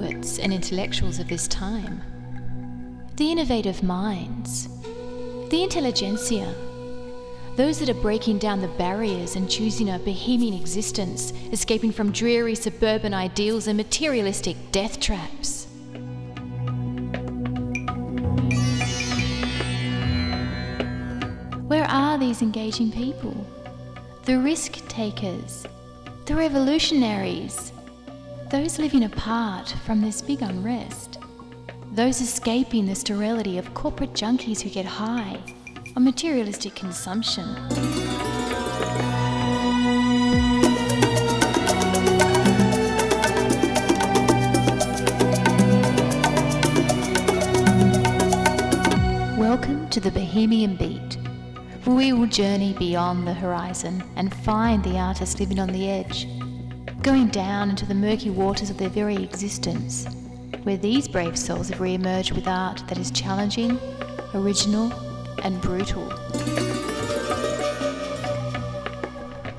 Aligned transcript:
poets 0.00 0.38
and 0.38 0.52
intellectuals 0.52 1.18
of 1.18 1.26
this 1.26 1.48
time, 1.48 2.02
the 3.16 3.32
innovative 3.32 3.82
minds, 3.82 4.68
the 5.48 5.62
intelligentsia, 5.62 6.54
those 7.56 7.78
that 7.78 7.88
are 7.88 8.02
breaking 8.02 8.36
down 8.36 8.60
the 8.60 8.68
barriers 8.76 9.36
and 9.36 9.48
choosing 9.48 9.88
a 9.88 9.98
bohemian 9.98 10.52
existence, 10.52 11.32
escaping 11.50 11.90
from 11.90 12.12
dreary 12.12 12.54
suburban 12.54 13.14
ideals 13.14 13.68
and 13.68 13.78
materialistic 13.78 14.54
death 14.70 15.00
traps. 15.00 15.66
Where 21.68 21.86
are 21.88 22.18
these 22.18 22.42
engaging 22.42 22.92
people? 22.92 23.34
The 24.24 24.38
risk 24.38 24.86
takers, 24.88 25.64
the 26.26 26.36
revolutionaries, 26.36 27.72
those 28.50 28.78
living 28.78 29.02
apart 29.02 29.70
from 29.84 30.00
this 30.00 30.22
big 30.22 30.40
unrest, 30.40 31.18
those 31.92 32.20
escaping 32.20 32.86
the 32.86 32.94
sterility 32.94 33.58
of 33.58 33.74
corporate 33.74 34.12
junkies 34.12 34.60
who 34.60 34.70
get 34.70 34.84
high 34.84 35.36
on 35.96 36.04
materialistic 36.04 36.72
consumption. 36.76 37.44
Welcome 49.36 49.88
to 49.88 49.98
the 49.98 50.12
Bohemian 50.12 50.76
Beat 50.76 51.18
where 51.84 51.96
we 51.96 52.12
will 52.12 52.26
journey 52.26 52.74
beyond 52.78 53.26
the 53.26 53.34
horizon 53.34 54.02
and 54.16 54.34
find 54.34 54.82
the 54.82 54.98
artist 54.98 55.40
living 55.40 55.58
on 55.58 55.68
the 55.68 55.88
edge, 55.88 56.26
going 57.06 57.28
down 57.28 57.70
into 57.70 57.86
the 57.86 57.94
murky 57.94 58.30
waters 58.30 58.68
of 58.68 58.76
their 58.78 58.88
very 58.88 59.14
existence, 59.14 60.06
where 60.64 60.76
these 60.76 61.06
brave 61.06 61.38
souls 61.38 61.68
have 61.68 61.80
re 61.80 61.94
emerged 61.94 62.32
with 62.32 62.48
art 62.48 62.82
that 62.88 62.98
is 62.98 63.12
challenging, 63.12 63.78
original, 64.34 64.92
and 65.44 65.62
brutal. 65.62 66.02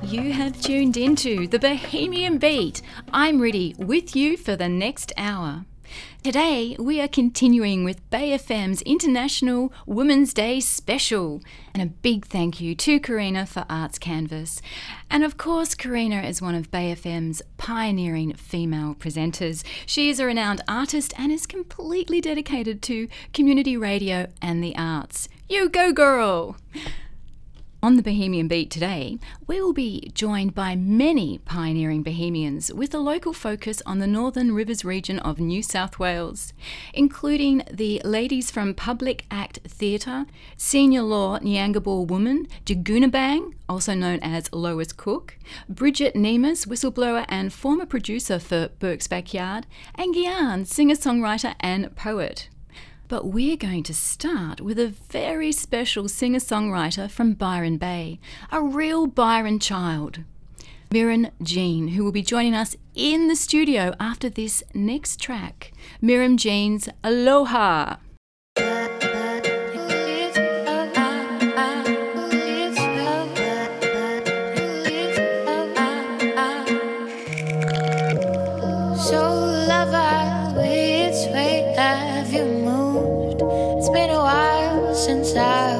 You 0.02 0.30
have 0.34 0.60
tuned 0.60 0.98
into 0.98 1.46
the 1.46 1.58
Bohemian 1.58 2.36
Beat. 2.36 2.82
I'm 3.14 3.38
Riddhi 3.40 3.78
with 3.78 4.14
you 4.14 4.36
for 4.36 4.54
the 4.54 4.68
next 4.68 5.14
hour. 5.16 5.64
Today, 6.22 6.76
we 6.78 7.00
are 7.00 7.08
continuing 7.08 7.84
with 7.84 8.08
Bay 8.10 8.30
FM's 8.30 8.82
International 8.82 9.72
Women's 9.86 10.34
Day 10.34 10.60
special. 10.60 11.40
And 11.72 11.82
a 11.82 11.86
big 11.86 12.26
thank 12.26 12.60
you 12.60 12.74
to 12.74 13.00
Karina 13.00 13.46
for 13.46 13.64
Arts 13.70 13.98
Canvas. 13.98 14.60
And 15.10 15.24
of 15.24 15.38
course, 15.38 15.74
Karina 15.74 16.22
is 16.22 16.42
one 16.42 16.54
of 16.54 16.70
Bay 16.70 16.94
FM's 16.94 17.40
pioneering 17.56 18.34
female 18.34 18.94
presenters. 18.94 19.64
She 19.86 20.10
is 20.10 20.20
a 20.20 20.26
renowned 20.26 20.62
artist 20.68 21.14
and 21.16 21.32
is 21.32 21.46
completely 21.46 22.20
dedicated 22.20 22.82
to 22.82 23.08
community 23.32 23.76
radio 23.76 24.26
and 24.42 24.62
the 24.62 24.76
arts. 24.76 25.28
You 25.48 25.68
go, 25.68 25.92
girl! 25.92 26.56
On 27.80 27.94
the 27.94 28.02
Bohemian 28.02 28.48
Beat 28.48 28.72
today, 28.72 29.20
we 29.46 29.60
will 29.60 29.72
be 29.72 30.10
joined 30.12 30.52
by 30.52 30.74
many 30.74 31.38
pioneering 31.38 32.02
Bohemians 32.02 32.74
with 32.74 32.92
a 32.92 32.98
local 32.98 33.32
focus 33.32 33.80
on 33.86 34.00
the 34.00 34.06
Northern 34.08 34.52
Rivers 34.52 34.84
region 34.84 35.20
of 35.20 35.38
New 35.38 35.62
South 35.62 35.96
Wales, 35.96 36.52
including 36.92 37.62
the 37.70 38.02
ladies 38.04 38.50
from 38.50 38.74
Public 38.74 39.26
Act 39.30 39.60
Theatre, 39.64 40.26
senior 40.56 41.02
law 41.02 41.38
Nyangabal 41.38 42.08
woman 42.08 42.48
Jagunabang, 42.66 43.54
also 43.68 43.94
known 43.94 44.18
as 44.22 44.52
Lois 44.52 44.92
Cook, 44.92 45.38
Bridget 45.68 46.16
Nemes, 46.16 46.66
whistleblower 46.66 47.26
and 47.28 47.52
former 47.52 47.86
producer 47.86 48.40
for 48.40 48.70
Burke's 48.80 49.06
Backyard, 49.06 49.68
and 49.94 50.12
Gyan, 50.16 50.66
singer 50.66 50.96
songwriter 50.96 51.54
and 51.60 51.94
poet. 51.94 52.48
But 53.08 53.24
we're 53.24 53.56
going 53.56 53.84
to 53.84 53.94
start 53.94 54.60
with 54.60 54.78
a 54.78 54.88
very 54.88 55.50
special 55.50 56.08
singer 56.08 56.40
songwriter 56.40 57.10
from 57.10 57.32
Byron 57.32 57.78
Bay, 57.78 58.20
a 58.52 58.60
real 58.60 59.06
Byron 59.06 59.58
child. 59.58 60.20
Merryn 60.90 61.30
Jeann, 61.42 61.90
who 61.90 62.04
will 62.04 62.12
be 62.12 62.20
joining 62.20 62.54
us 62.54 62.76
in 62.94 63.28
the 63.28 63.36
studio 63.36 63.94
after 63.98 64.28
this 64.28 64.62
next 64.74 65.20
track. 65.20 65.72
Merryn 66.02 66.36
Jeann's 66.36 66.90
Aloha. 67.02 67.96
What's 85.38 85.77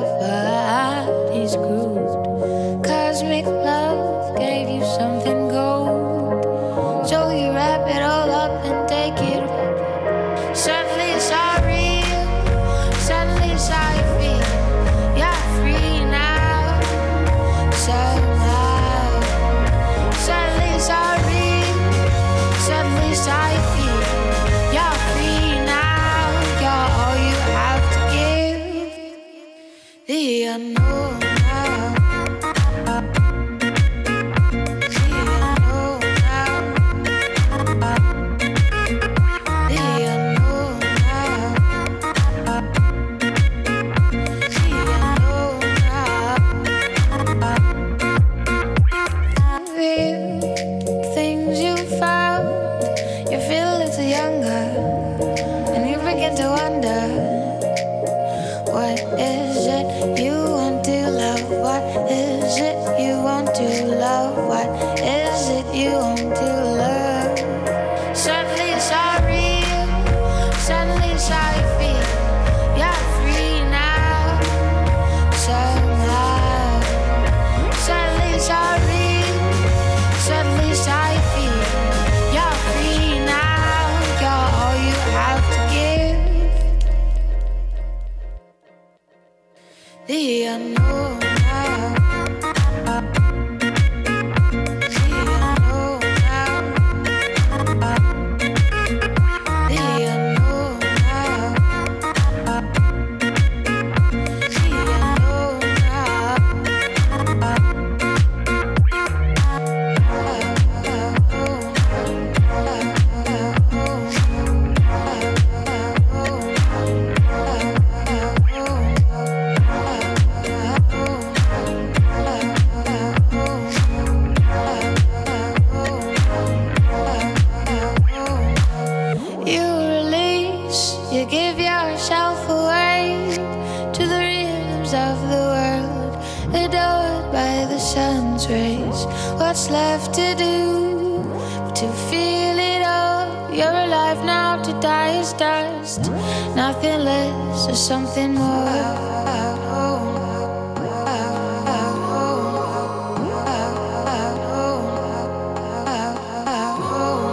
to 144.65 144.73
die 144.81 145.21
is 145.21 145.33
dust. 145.35 146.11
Nothing 146.55 147.01
less 147.05 147.69
or 147.69 147.75
something 147.75 148.35
more. 148.35 149.09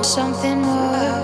something 0.05 0.61
more. 0.61 1.14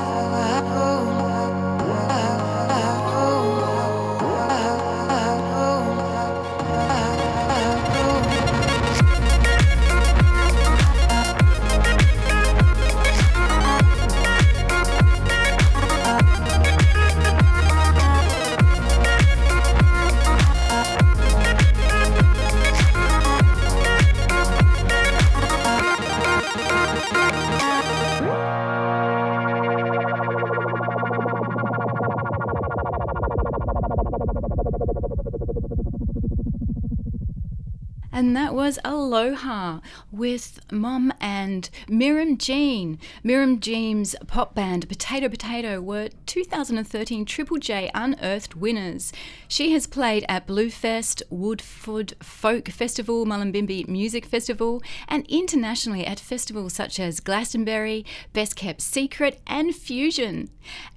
And 38.32 38.38
that 38.38 38.56
was 38.56 38.80
Aloha 38.86 39.82
with 40.12 40.60
Møme 40.70 41.12
and 41.20 41.70
Merryn 41.88 42.38
Jeann. 42.38 43.00
Merryn 43.24 43.60
Jeann's 43.60 44.16
pop 44.28 44.54
band 44.54 44.88
Potato 44.90 45.30
Potato 45.30 45.82
were 45.82 46.10
2013 46.26 47.26
Triple 47.26 47.58
J 47.58 47.90
Unearthed 47.94 48.56
winners. 48.56 49.14
She 49.48 49.72
has 49.74 49.88
played 49.88 50.26
at 50.28 50.48
Bluefest, 50.48 51.22
Woodford 51.30 52.14
Folk 52.22 52.70
Festival, 52.70 53.26
Mullumbimby 53.26 53.88
Music 53.88 54.26
Festival, 54.26 54.82
and 55.08 55.26
internationally 55.28 56.06
at 56.06 56.20
festivals 56.20 56.74
such 56.74 57.00
as 57.00 57.20
Glastonbury, 57.20 58.06
Best 58.34 58.56
Kept 58.56 58.82
Secret, 58.82 59.42
and 59.48 59.76
Fusion. 59.76 60.50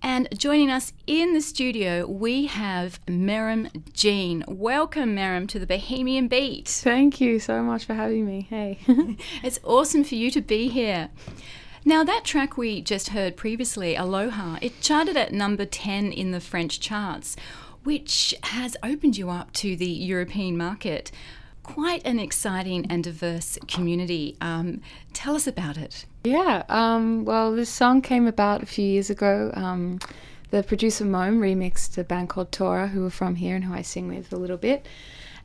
And 0.03 0.29
joining 0.39 0.71
us 0.71 0.93
in 1.07 1.33
the 1.35 1.41
studio, 1.41 2.07
we 2.07 2.47
have 2.47 3.05
Merryn 3.07 3.71
Jeann. 3.93 4.45
Welcome, 4.49 5.17
Merryn, 5.17 5.49
to 5.49 5.59
the 5.59 5.67
Bohemian 5.67 6.29
Beat. 6.29 6.69
Thank 6.69 7.21
you 7.21 7.39
so 7.39 7.63
much 7.63 7.85
for 7.85 7.95
having 7.95 8.27
me. 8.27 8.47
Hey. 8.49 8.79
it's 9.43 9.61
awesome 9.65 10.05
for 10.05 10.15
you 10.15 10.31
to 10.31 10.41
be 10.41 10.69
here. 10.69 11.11
Now, 11.85 12.03
that 12.05 12.25
track 12.25 12.57
we 12.57 12.81
just 12.81 13.11
heard 13.11 13.37
previously, 13.37 13.95
Aloha, 13.95 14.57
it 14.63 14.81
charted 14.81 15.19
at 15.19 15.33
number 15.33 15.67
10 15.67 16.13
in 16.13 16.31
the 16.31 16.41
French 16.41 16.81
charts, 16.81 17.37
which 17.83 18.35
has 18.45 18.75
opened 18.83 19.19
you 19.19 19.29
up 19.29 19.53
to 19.55 19.77
the 19.77 19.87
European 19.87 20.57
market. 20.57 21.13
Quite 21.63 22.07
an 22.07 22.19
exciting 22.19 22.87
and 22.91 23.05
diverse 23.05 23.59
community. 23.69 24.37
Um, 24.41 24.81
tell 25.13 25.37
us 25.37 25.47
about 25.47 25.77
it. 25.77 26.07
Yeah, 26.25 26.63
um, 26.71 27.27
well, 27.27 27.55
this 27.55 27.69
song 27.69 28.01
came 28.01 28.27
about 28.27 28.63
a 28.63 28.67
few 28.67 28.87
years 28.87 29.11
ago. 29.11 29.51
Um, 29.53 29.99
the 30.51 30.63
producer 30.63 31.05
Møme 31.05 31.39
remixed 31.39 31.99
a 31.99 32.05
band 32.05 32.31
called 32.31 32.51
Tora, 32.51 32.89
who 32.89 33.05
are 33.05 33.11
from 33.11 33.35
here 33.35 33.57
and 33.57 33.65
who 33.65 33.75
I 33.75 33.83
sing 33.83 34.09
with 34.09 34.33
a 34.33 34.37
little 34.37 34.57
bit. 34.57 34.87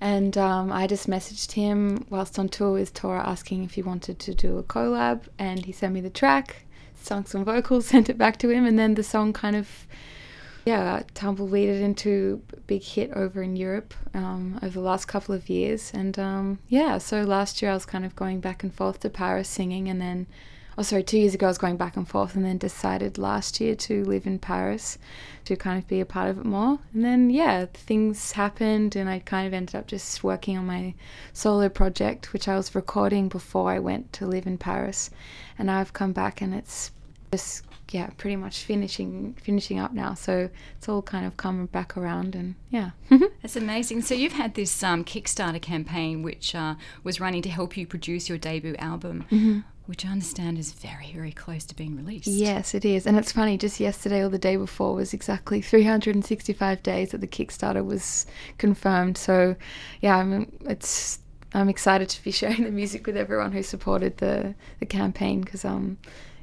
And 0.02 0.38
um, 0.38 0.72
I 0.72 0.88
just 0.88 1.08
messaged 1.08 1.52
him 1.52 2.06
whilst 2.10 2.40
on 2.40 2.48
tour 2.48 2.72
with 2.72 2.94
Tora 2.94 3.28
asking 3.28 3.64
if 3.64 3.74
he 3.74 3.82
wanted 3.82 4.18
to 4.20 4.34
do 4.34 4.58
a 4.58 4.64
collab, 4.64 5.24
and 5.38 5.66
he 5.66 5.72
sent 5.72 5.94
me 5.94 6.02
the 6.02 6.10
track, 6.10 6.66
sung 6.96 7.26
some 7.26 7.44
vocals, 7.44 7.86
sent 7.94 8.10
it 8.10 8.18
back 8.18 8.38
to 8.38 8.50
him, 8.50 8.66
and 8.66 8.80
then 8.80 8.96
the 8.96 9.04
song 9.04 9.34
kind 9.34 9.56
of, 9.56 9.88
yeah, 10.66 11.04
tumbleweeded 11.14 11.82
into 11.82 12.42
a 12.54 12.60
big 12.62 12.82
hit 12.82 13.12
over 13.12 13.42
in 13.42 13.58
Europe 13.58 13.94
um, 14.14 14.58
over 14.64 14.74
the 14.80 14.86
last 14.86 15.06
couple 15.06 15.36
of 15.36 15.50
years. 15.50 15.92
And 15.94 16.18
um, 16.18 16.60
yeah, 16.70 16.98
so 16.98 17.24
last 17.24 17.62
year 17.62 17.72
I 17.72 17.74
was 17.74 17.86
kind 17.86 18.06
of 18.06 18.16
going 18.16 18.40
back 18.40 18.64
and 18.64 18.74
forth 18.74 19.02
to 19.02 19.10
Paris 19.10 19.50
singing, 19.50 19.90
and 19.90 20.00
then 20.00 20.28
oh 20.80 20.82
sorry, 20.82 21.04
two 21.04 21.20
years 21.20 21.34
ago 21.34 21.46
I 21.46 21.50
was 21.50 21.58
going 21.58 21.76
back 21.76 21.98
and 21.98 22.08
forth 22.08 22.36
and 22.36 22.46
then 22.46 22.58
decided 22.58 23.18
last 23.18 23.60
year 23.60 23.76
to 23.76 24.06
live 24.06 24.26
in 24.26 24.40
Paris 24.40 24.98
to 25.44 25.58
kind 25.58 25.78
of 25.78 25.86
be 25.90 26.00
a 26.00 26.06
part 26.06 26.30
of 26.30 26.38
it 26.38 26.46
more. 26.46 26.80
And 26.94 27.04
then 27.04 27.30
yeah, 27.30 27.66
things 27.66 28.32
happened 28.32 28.96
and 28.96 29.10
I 29.10 29.20
kind 29.20 29.46
of 29.46 29.54
ended 29.54 29.76
up 29.76 29.88
just 29.88 30.24
working 30.24 30.58
on 30.58 30.66
my 30.66 30.94
solo 31.34 31.68
project, 31.68 32.32
which 32.32 32.48
I 32.48 32.56
was 32.56 32.74
recording 32.74 33.28
before 33.28 33.70
I 33.70 33.80
went 33.80 34.14
to 34.14 34.26
live 34.26 34.48
in 34.48 34.58
Paris. 34.58 35.10
And 35.58 35.66
now 35.66 35.80
I've 35.80 35.92
come 35.92 36.14
back 36.14 36.40
and 36.40 36.56
it's 36.56 36.92
just 37.34 37.66
yeah, 37.92 38.12
pretty 38.18 38.38
much 38.38 38.64
finishing 38.64 39.36
finishing 39.42 39.80
up 39.80 39.92
now. 39.92 40.14
So 40.14 40.50
it's 40.78 40.88
all 40.88 41.02
kind 41.02 41.26
of 41.26 41.38
coming 41.38 41.66
back 41.66 41.98
around, 41.98 42.36
and 42.36 42.54
yeah, 42.70 42.92
that's 43.42 43.56
amazing. 43.56 44.04
So 44.04 44.14
you've 44.14 44.34
had 44.34 44.54
this 44.54 44.84
um, 44.84 45.04
Kickstarter 45.04 45.60
campaign, 45.60 46.22
which 46.22 46.54
uh, 46.54 46.76
was 47.04 47.20
running 47.20 47.42
to 47.42 47.50
help 47.50 47.76
you 47.76 47.88
produce 47.88 48.30
your 48.30 48.38
debut 48.38 48.76
album. 48.78 49.26
Mm-hmm 49.32 49.60
which 49.90 50.06
I 50.06 50.10
understand 50.10 50.60
is 50.60 50.72
very, 50.72 51.12
very 51.12 51.32
close 51.32 51.66
to 51.66 51.76
being 51.76 51.96
released. 51.96 52.28
Yes, 52.28 52.76
it 52.76 52.86
is. 52.86 53.08
And 53.08 53.18
it's 53.18 53.32
funny, 53.32 53.58
just 53.58 53.80
yesterday 53.80 54.22
or 54.22 54.30
the 54.30 54.38
day 54.38 54.56
before 54.56 54.94
was 54.94 55.16
exactly 55.16 55.64
365 55.64 56.84
days 56.84 57.10
that 57.10 57.22
the 57.22 57.28
Kickstarter 57.28 57.84
was 57.84 58.28
confirmed. 58.60 59.18
So, 59.18 59.56
yeah, 60.00 60.18
I'm, 60.18 60.56
it's 60.68 61.18
I'm 61.56 61.70
excited 61.70 62.08
to 62.10 62.24
be 62.24 62.30
sharing 62.40 62.66
the 62.66 62.72
music 62.72 63.08
with 63.08 63.18
everyone 63.18 63.52
who 63.52 63.64
supported 63.64 64.18
the, 64.18 64.54
the 64.80 64.86
campaign 64.86 65.42
because 65.42 65.66
um 65.66 65.98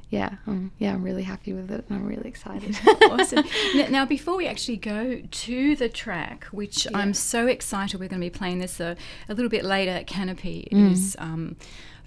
yeah, 0.09 0.35
um, 0.47 0.71
yeah, 0.77 0.93
I'm 0.93 1.03
really 1.03 1.23
happy 1.23 1.51
with 1.51 1.69
it 1.69 1.83
and 1.89 1.97
I'm 1.97 2.07
really 2.07 2.29
excited. 2.29 2.77
awesome. 3.11 3.43
Now, 3.75 3.87
now, 3.89 4.05
before 4.05 4.37
we 4.37 4.47
actually 4.47 4.77
go 4.77 5.21
to 5.29 5.75
the 5.75 5.89
track, 5.89 6.45
which 6.51 6.85
yeah. 6.85 6.97
I'm 6.97 7.13
so 7.13 7.47
excited, 7.47 7.99
we're 7.99 8.07
going 8.07 8.21
to 8.21 8.25
be 8.25 8.29
playing 8.29 8.59
this 8.59 8.79
a, 8.79 8.95
a 9.27 9.33
little 9.33 9.49
bit 9.49 9.65
later. 9.65 10.05
Canopy 10.05 10.69
mm. 10.71 10.91
is 10.93 11.17
um, 11.19 11.57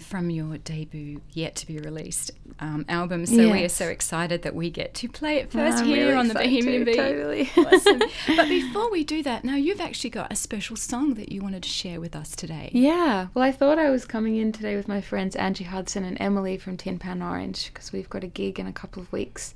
from 0.02 0.30
your 0.30 0.58
debut 0.58 1.20
yet 1.32 1.54
to 1.56 1.66
be 1.66 1.78
released 1.78 2.30
um, 2.58 2.84
album. 2.88 3.26
So 3.26 3.36
yes. 3.36 3.52
we 3.52 3.64
are 3.64 3.68
so 3.68 3.86
excited 3.88 4.42
that 4.42 4.54
we 4.54 4.70
get 4.70 4.94
to 4.94 5.08
play 5.08 5.36
it 5.36 5.52
first 5.52 5.84
here 5.84 6.06
really 6.06 6.16
on 6.16 6.28
the 6.28 6.34
Bohemian 6.34 6.84
Beat. 6.84 6.96
Totally. 6.96 7.50
awesome. 7.56 8.02
But 8.36 8.48
before 8.48 8.90
we 8.90 9.04
do 9.04 9.22
that, 9.22 9.44
now 9.44 9.56
you've 9.56 9.80
actually 9.80 10.10
got 10.10 10.32
a 10.32 10.36
special 10.36 10.76
song 10.76 11.14
that 11.14 11.30
you 11.32 11.42
wanted 11.42 11.62
to 11.62 11.68
share 11.68 12.00
with 12.00 12.16
us 12.16 12.34
today. 12.34 12.70
Yeah. 12.72 13.28
Well, 13.34 13.44
I 13.44 13.52
thought 13.52 13.78
I 13.78 13.90
was 13.90 14.04
coming 14.04 14.36
in 14.36 14.52
today 14.52 14.76
with 14.76 14.88
my 14.88 15.00
friends 15.00 15.36
Angie 15.36 15.64
Hudson 15.64 16.04
and 16.04 16.16
Emily 16.20 16.56
from 16.56 16.76
Tin 16.76 16.98
Pan 16.98 17.22
Orange 17.22 17.70
because 17.72 17.92
we've 17.92 18.10
got 18.10 18.24
a 18.24 18.28
gig 18.28 18.58
in 18.58 18.66
a 18.66 18.72
couple 18.72 19.02
of 19.02 19.12
weeks 19.12 19.54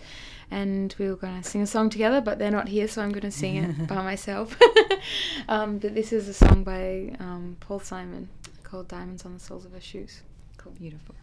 and 0.50 0.94
we 0.98 1.08
were 1.08 1.16
going 1.16 1.40
to 1.40 1.48
sing 1.48 1.62
a 1.62 1.66
song 1.66 1.90
together, 1.90 2.20
but 2.20 2.38
they're 2.38 2.50
not 2.50 2.68
here, 2.68 2.86
so 2.86 3.02
I'm 3.02 3.10
going 3.10 3.22
to 3.22 3.30
sing 3.30 3.56
it 3.56 3.88
by 3.88 4.02
myself. 4.02 4.56
um, 5.48 5.78
but 5.78 5.94
this 5.94 6.12
is 6.12 6.28
a 6.28 6.34
song 6.34 6.64
by 6.64 7.14
um, 7.18 7.56
Paul 7.60 7.80
Simon 7.80 8.28
called 8.62 8.88
Diamonds 8.88 9.24
on 9.24 9.34
the 9.34 9.40
Soles 9.40 9.64
of 9.64 9.72
Her 9.72 9.80
Shoes. 9.80 10.22
Cool. 10.64 10.72
Beautiful. 10.78 11.14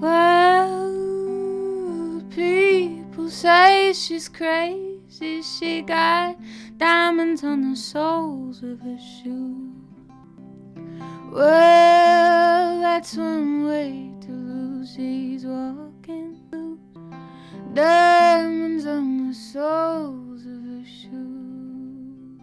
Well, 0.00 0.92
people 2.30 3.28
say 3.28 3.92
she's 3.92 4.28
crazy. 4.28 5.42
She 5.42 5.82
got 5.82 6.36
diamonds 6.76 7.42
on 7.42 7.70
the 7.70 7.76
soles 7.76 8.62
of 8.62 8.78
her 8.82 8.98
shoes. 8.98 9.57
Well, 11.38 12.80
that's 12.80 13.16
one 13.16 13.68
way 13.68 14.10
to 14.22 14.32
lose. 14.32 14.92
He's 14.96 15.46
walking 15.46 16.36
through 16.50 16.80
diamonds 17.74 18.84
on 18.86 19.28
the 19.28 19.34
soles 19.34 20.44
of 20.44 20.64
her 20.64 20.84
shoes. 20.84 22.40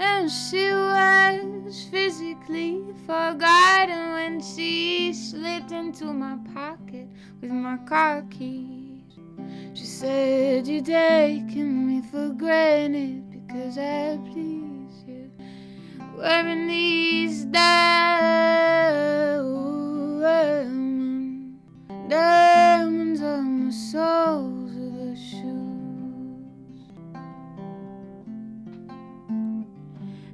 And 0.00 0.28
she 0.28 0.72
was 0.72 1.84
physically 1.92 2.82
forgotten 3.06 4.12
when 4.14 4.42
she 4.42 5.12
slipped 5.12 5.70
into 5.70 6.06
my 6.06 6.38
pocket 6.52 7.06
with 7.40 7.52
my 7.52 7.76
car 7.86 8.24
keys. 8.30 9.04
She 9.74 9.84
said, 9.84 10.66
You're 10.66 10.82
taking 10.82 11.86
me 11.86 12.02
for 12.02 12.30
granted 12.30 13.30
because 13.30 13.78
I 13.78 14.18
please 14.32 14.49
wearing 16.20 16.66
these 16.68 17.44
diamonds, 17.46 17.60
diamonds 22.08 23.22
on 23.22 23.66
the 23.66 23.72
soles 23.72 24.70
of 24.72 24.92
the 24.98 25.16
shoes. 25.16 25.46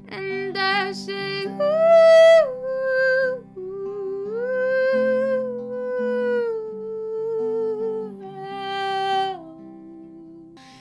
And 0.09 0.59
I 0.59 0.93
say, 0.93 1.47
ooh. 1.47 1.97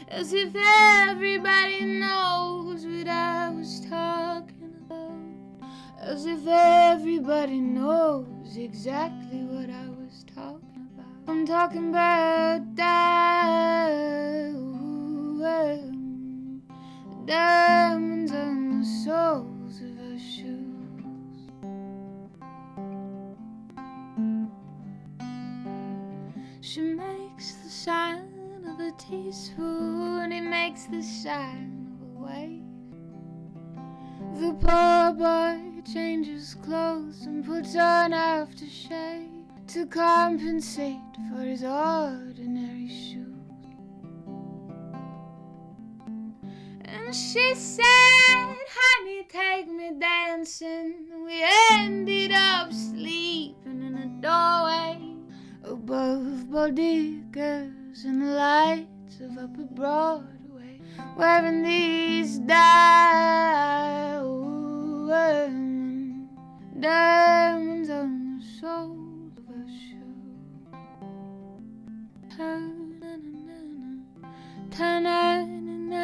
as 0.08 0.34
if 0.34 0.56
everybody 0.56 1.82
knows 1.82 2.86
what 2.86 3.08
I 3.08 3.50
was 3.50 3.82
talking. 3.82 4.05
As 6.06 6.28
if 6.28 6.46
everybody 6.48 7.60
knows 7.60 8.58
exactly 8.58 9.40
what 9.40 9.72
I 9.72 9.90
was 9.90 10.24
talking 10.36 10.88
about. 10.94 11.08
I'm 11.28 11.48
talking 11.48 11.90
about 11.90 12.76
diamonds, 12.76 13.42
diamonds 17.26 18.32
on 18.32 18.82
the 18.82 18.86
soles 18.86 19.82
of 19.82 19.98
her 19.98 20.20
shoes. 20.20 21.50
She 26.62 26.82
makes 26.82 27.56
the 27.56 27.70
sign 27.70 28.64
of 28.68 28.80
a 28.80 28.92
teaspoon, 28.92 30.32
it 30.32 30.42
makes 30.42 30.86
the 30.86 31.02
sign 31.02 31.98
of 32.00 32.04
a 32.08 32.28
wave. 32.28 32.62
The 34.40 34.54
poor 34.54 35.12
boy 35.14 35.75
changes 35.92 36.56
clothes 36.64 37.26
and 37.26 37.46
puts 37.46 37.76
on 37.76 38.12
aftershave 38.12 39.30
to 39.68 39.86
compensate 39.86 40.96
for 41.30 41.42
his 41.42 41.64
ordinary 41.64 42.88
shoes. 42.88 43.26
And 46.86 47.14
she 47.14 47.54
said, 47.56 47.84
Honey, 48.78 49.28
take 49.30 49.68
me 49.68 49.92
dancing. 50.00 51.08
We 51.24 51.44
ended 51.72 52.32
up 52.32 52.72
sleeping 52.74 53.82
in 53.84 53.96
a 53.96 54.08
doorway 54.22 55.16
above 55.64 56.48
bodegas 56.50 58.06
and 58.06 58.22
the 58.22 58.32
lights 58.32 59.20
of 59.20 59.38
Upper 59.38 59.66
Broadway, 59.72 60.82
wearing 61.18 61.64
these 61.64 62.40
diamonds, 62.40 64.06
diamonds 66.86 67.90
on 67.90 68.38
the 68.38 68.46
soles 68.62 69.34
of 69.40 69.46
her 69.50 69.66
shoes. 69.66 70.70
Ta-na-na-na-na, 72.30 73.58
ta-na-na-na-na, 74.70 76.04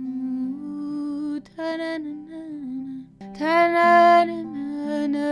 ooh, 0.00 1.40
ta-na-na-na-na, 1.40 2.42
ta-na-na-na-na, 3.38 5.28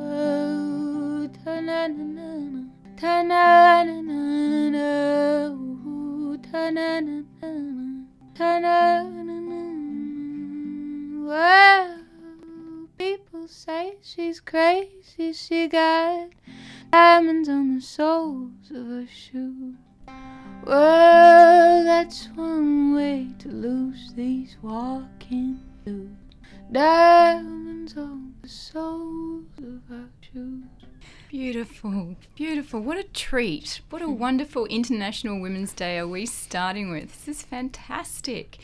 ooh, 0.00 1.28
ta-na-na-na-na, 1.44 2.62
ta-na-na-na-na, 2.96 4.88
ooh, 5.52 6.32
ta-na-na-na-na, 6.48 7.52
ta-na-na-na-na. 8.38 9.60
Well, 11.28 11.95
say 13.48 13.96
she's 14.02 14.40
crazy. 14.40 15.32
She 15.32 15.68
got 15.68 16.30
diamonds 16.92 17.48
on 17.48 17.76
the 17.76 17.80
soles 17.80 18.70
of 18.70 18.86
her 18.86 19.06
shoes. 19.06 19.76
Well, 20.64 21.84
that's 21.84 22.26
one 22.34 22.94
way 22.94 23.28
to 23.38 23.48
lose 23.48 24.12
these 24.14 24.56
walking 24.62 25.60
blues. 25.84 26.08
Diamonds 26.72 27.96
on 27.96 28.34
the 28.42 28.48
soles 28.48 29.46
of 29.58 29.82
her 29.88 30.08
shoes. 30.20 30.64
Beautiful, 31.28 32.16
beautiful. 32.34 32.80
What 32.80 32.98
a 32.98 33.04
treat. 33.04 33.80
What 33.90 34.02
a 34.02 34.08
wonderful 34.08 34.66
International 34.66 35.40
Women's 35.40 35.72
Day 35.72 35.98
are 35.98 36.08
we 36.08 36.26
starting 36.26 36.90
with? 36.90 37.24
This 37.24 37.36
is 37.36 37.42
fantastic. 37.42 38.58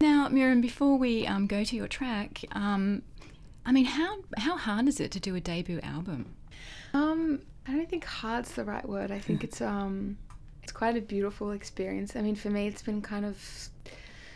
Now, 0.00 0.28
Merryn, 0.28 0.60
before 0.60 0.96
we 0.96 1.26
um, 1.26 1.48
go 1.48 1.64
to 1.64 1.74
your 1.74 1.88
track, 1.88 2.44
um, 2.52 3.02
I 3.68 3.72
mean, 3.72 3.84
how, 3.84 4.16
how 4.38 4.56
hard 4.56 4.88
is 4.88 4.98
it 4.98 5.10
to 5.10 5.20
do 5.20 5.34
a 5.34 5.40
debut 5.40 5.78
album? 5.82 6.34
Um, 6.94 7.42
I 7.66 7.72
don't 7.72 7.86
think 7.86 8.02
hard's 8.02 8.52
the 8.52 8.64
right 8.64 8.88
word. 8.88 9.10
I 9.10 9.18
think 9.18 9.44
it's 9.44 9.60
um, 9.60 10.16
it's 10.62 10.72
quite 10.72 10.96
a 10.96 11.02
beautiful 11.02 11.50
experience. 11.50 12.16
I 12.16 12.22
mean, 12.22 12.34
for 12.34 12.48
me, 12.48 12.66
it's 12.66 12.80
been 12.80 13.02
kind 13.02 13.26
of 13.26 13.68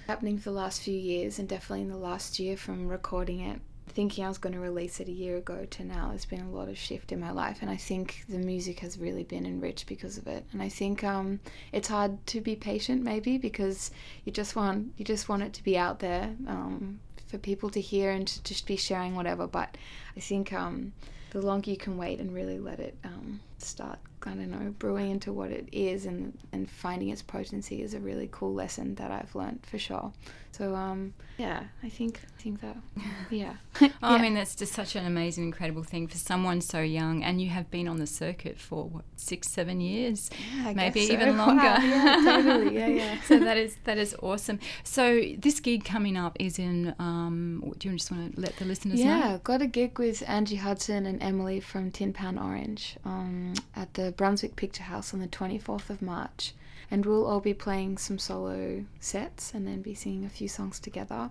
happening 0.06 0.36
for 0.36 0.50
the 0.50 0.56
last 0.56 0.82
few 0.82 0.98
years, 0.98 1.38
and 1.38 1.48
definitely 1.48 1.80
in 1.80 1.88
the 1.88 1.96
last 1.96 2.38
year 2.38 2.58
from 2.58 2.88
recording 2.88 3.40
it, 3.40 3.58
thinking 3.88 4.22
I 4.22 4.28
was 4.28 4.36
going 4.36 4.52
to 4.52 4.60
release 4.60 5.00
it 5.00 5.08
a 5.08 5.12
year 5.12 5.38
ago 5.38 5.66
to 5.70 5.82
now. 5.82 6.10
There's 6.10 6.26
been 6.26 6.42
a 6.42 6.50
lot 6.50 6.68
of 6.68 6.76
shift 6.76 7.10
in 7.10 7.18
my 7.18 7.30
life, 7.30 7.62
and 7.62 7.70
I 7.70 7.76
think 7.76 8.24
the 8.28 8.36
music 8.36 8.80
has 8.80 8.98
really 8.98 9.24
been 9.24 9.46
enriched 9.46 9.86
because 9.86 10.18
of 10.18 10.26
it. 10.26 10.44
And 10.52 10.60
I 10.60 10.68
think 10.68 11.04
um, 11.04 11.40
it's 11.72 11.88
hard 11.88 12.26
to 12.26 12.42
be 12.42 12.54
patient, 12.54 13.02
maybe, 13.02 13.38
because 13.38 13.92
you 14.26 14.32
just 14.32 14.56
want 14.56 14.92
you 14.98 15.06
just 15.06 15.30
want 15.30 15.42
it 15.42 15.54
to 15.54 15.64
be 15.64 15.78
out 15.78 16.00
there 16.00 16.34
um, 16.46 17.00
for 17.32 17.38
people 17.38 17.70
to 17.70 17.80
hear 17.80 18.10
and 18.10 18.28
to 18.28 18.42
just 18.42 18.66
be 18.66 18.76
sharing 18.76 19.16
whatever. 19.16 19.46
But 19.46 19.78
I 20.14 20.20
think 20.20 20.52
um, 20.52 20.92
the 21.30 21.40
longer 21.40 21.70
you 21.70 21.78
can 21.78 21.96
wait 21.96 22.20
and 22.20 22.32
really 22.32 22.58
let 22.58 22.78
it 22.78 22.94
um, 23.02 23.40
start, 23.64 23.98
I 24.24 24.30
don't 24.30 24.50
know, 24.50 24.74
brewing 24.78 25.10
into 25.10 25.32
what 25.32 25.50
it 25.50 25.68
is 25.72 26.06
and, 26.06 26.36
and 26.52 26.68
finding 26.70 27.08
its 27.10 27.22
potency 27.22 27.82
is 27.82 27.94
a 27.94 28.00
really 28.00 28.28
cool 28.32 28.54
lesson 28.54 28.94
that 28.96 29.10
I've 29.10 29.34
learned 29.34 29.64
for 29.68 29.78
sure. 29.78 30.12
So 30.52 30.74
um, 30.74 31.14
yeah, 31.38 31.62
I 31.82 31.88
think 31.88 32.20
I 32.38 32.42
think 32.42 32.60
that 32.60 32.76
yeah. 33.30 33.54
Oh, 33.80 33.88
I 34.02 34.20
mean, 34.20 34.34
that's 34.34 34.54
just 34.54 34.74
such 34.74 34.94
an 34.96 35.06
amazing, 35.06 35.44
incredible 35.44 35.82
thing 35.82 36.06
for 36.06 36.18
someone 36.18 36.60
so 36.60 36.80
young, 36.82 37.24
and 37.24 37.40
you 37.40 37.48
have 37.48 37.70
been 37.70 37.88
on 37.88 37.96
the 37.96 38.06
circuit 38.06 38.58
for 38.58 38.84
what 38.84 39.04
six, 39.16 39.48
seven 39.48 39.80
years, 39.80 40.28
Yeah, 40.54 40.68
I 40.68 40.74
maybe 40.74 41.00
guess 41.00 41.08
so. 41.08 41.14
even 41.14 41.36
Wow, 41.38 41.46
longer. 41.46 41.62
yeah, 41.62 42.20
totally. 42.22 42.74
Yeah, 42.76 42.86
yeah. 42.88 43.20
so 43.26 43.38
that 43.38 43.56
is 43.56 43.76
that 43.84 43.96
is 43.96 44.14
awesome. 44.22 44.58
So 44.84 45.22
this 45.38 45.58
gig 45.58 45.86
coming 45.86 46.18
up 46.18 46.36
is 46.38 46.58
in. 46.58 46.94
Um, 46.98 47.72
do 47.78 47.88
you 47.88 47.96
just 47.96 48.10
want 48.12 48.34
to 48.34 48.40
let 48.40 48.54
the 48.56 48.66
listeners 48.66 49.00
know? 49.02 49.06
Yeah, 49.06 49.38
got 49.42 49.62
a 49.62 49.66
gig 49.66 49.98
with 49.98 50.22
Angie 50.28 50.56
Hudson 50.56 51.06
and 51.06 51.22
Emily 51.22 51.60
from 51.60 51.90
Tin 51.90 52.12
Pan 52.12 52.38
Orange 52.38 52.98
um, 53.06 53.51
at 53.76 53.94
the 53.94 54.12
Brunswick 54.12 54.56
Picture 54.56 54.84
House 54.84 55.12
on 55.14 55.20
the 55.20 55.26
24th 55.28 55.90
of 55.90 56.02
March. 56.02 56.52
And 56.90 57.06
we'll 57.06 57.24
all 57.26 57.40
be 57.40 57.54
playing 57.54 57.96
some 57.98 58.18
solo 58.18 58.84
sets 59.00 59.54
and 59.54 59.66
then 59.66 59.80
be 59.80 59.94
singing 59.94 60.24
a 60.26 60.28
few 60.28 60.48
songs 60.48 60.78
together. 60.78 61.30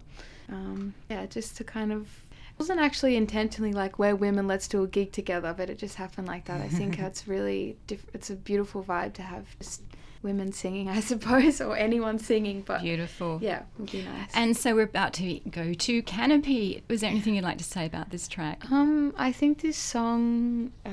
Um, 0.50 0.94
yeah, 1.10 1.26
just 1.28 1.56
to 1.58 1.64
kind 1.64 1.92
of. 1.92 2.02
It 2.02 2.60
wasn't 2.60 2.80
actually 2.80 3.16
intentionally 3.16 3.72
like 3.72 3.98
we're 4.00 4.16
women, 4.16 4.48
let's 4.48 4.68
do 4.68 4.84
a 4.84 4.88
gig 4.88 5.12
together, 5.12 5.54
but 5.56 5.70
it 5.70 5.78
just 5.78 5.96
happened 5.96 6.28
like 6.28 6.46
that. 6.46 6.62
I 6.62 6.68
think 6.68 7.00
it's 7.00 7.28
really 7.28 7.78
diff- 7.88 8.06
it's 8.14 8.30
a 8.30 8.36
beautiful 8.36 8.84
vibe 8.84 9.14
to 9.14 9.22
have 9.22 9.46
just 9.60 9.82
women 10.24 10.52
singing, 10.52 10.88
I 10.90 11.00
suppose, 11.12 11.62
or 11.62 11.76
anyone 11.76 12.20
singing. 12.20 12.62
But 12.62 12.82
Beautiful. 12.82 13.40
yeah, 13.42 13.64
would 13.78 13.92
be 13.92 14.04
nice. 14.04 14.30
And 14.34 14.56
so 14.56 14.76
we're 14.76 14.84
about 14.84 15.14
to 15.14 15.40
go 15.50 15.74
to 15.74 16.02
Canopy. 16.04 16.84
Was 16.90 17.02
there 17.02 17.10
anything 17.10 17.36
you'd 17.36 17.44
like 17.44 17.58
to 17.60 17.64
say 17.64 17.86
about 17.86 18.10
this 18.10 18.28
track? 18.28 18.70
Um, 18.72 19.14
I 19.18 19.32
think 19.32 19.62
this 19.62 19.78
song 19.78 20.72
uh, 20.86 20.90